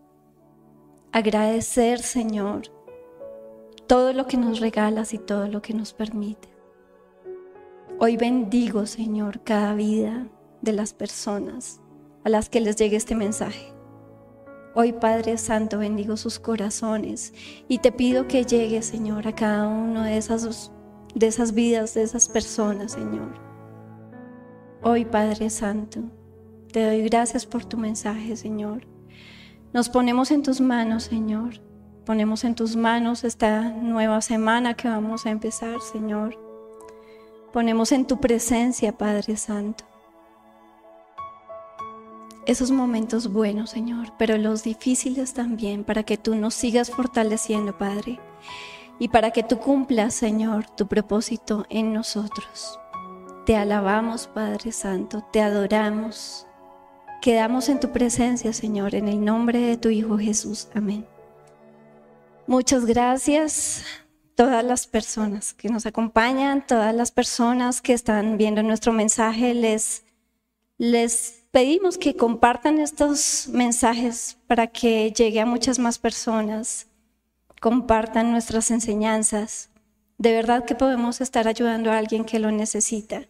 [1.12, 2.62] agradecer, Señor,
[3.86, 6.48] todo lo que nos regalas y todo lo que nos permite.
[7.98, 10.26] Hoy bendigo, Señor, cada vida
[10.62, 11.82] de las personas
[12.24, 13.74] a las que les llegue este mensaje.
[14.74, 17.34] Hoy, Padre Santo, bendigo sus corazones
[17.68, 20.72] y te pido que llegue, Señor, a cada uno de esas,
[21.14, 23.41] de esas vidas, de esas personas, Señor
[24.84, 26.00] Hoy, Padre Santo,
[26.72, 28.84] te doy gracias por tu mensaje, Señor.
[29.72, 31.60] Nos ponemos en tus manos, Señor.
[32.04, 36.36] Ponemos en tus manos esta nueva semana que vamos a empezar, Señor.
[37.52, 39.84] Ponemos en tu presencia, Padre Santo.
[42.44, 48.18] Esos momentos buenos, Señor, pero los difíciles también, para que tú nos sigas fortaleciendo, Padre,
[48.98, 52.80] y para que tú cumplas, Señor, tu propósito en nosotros.
[53.44, 56.46] Te alabamos, Padre Santo, te adoramos.
[57.20, 60.68] Quedamos en tu presencia, Señor, en el nombre de tu Hijo Jesús.
[60.74, 61.04] Amén.
[62.46, 63.84] Muchas gracias
[64.36, 69.54] todas las personas que nos acompañan, todas las personas que están viendo nuestro mensaje.
[69.54, 70.04] Les,
[70.78, 76.86] les pedimos que compartan estos mensajes para que llegue a muchas más personas.
[77.60, 79.70] Compartan nuestras enseñanzas.
[80.16, 83.26] De verdad que podemos estar ayudando a alguien que lo necesita.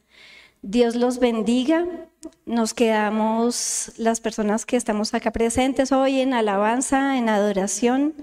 [0.63, 1.87] Dios los bendiga.
[2.47, 8.15] Nos quedamos las personas que estamos acá presentes hoy en alabanza, en adoración.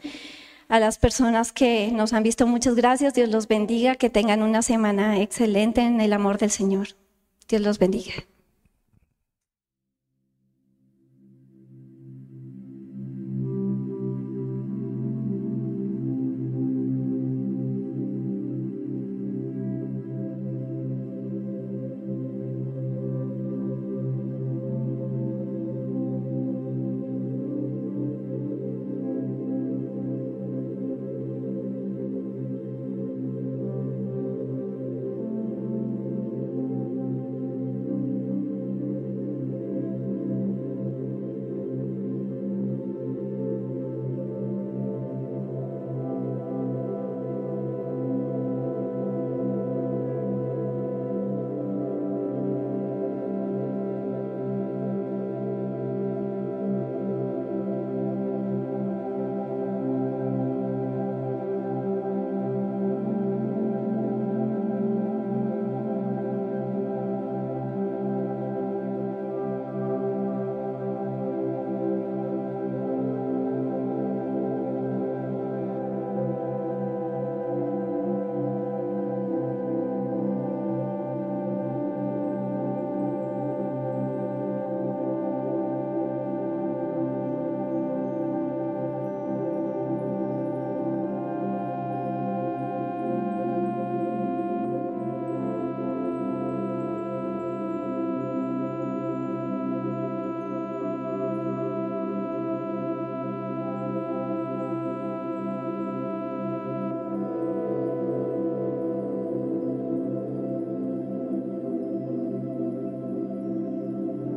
[0.70, 3.14] A las personas que nos han visto, muchas gracias.
[3.14, 3.96] Dios los bendiga.
[3.96, 6.90] Que tengan una semana excelente en el amor del Señor.
[7.50, 8.14] Dios los bendiga.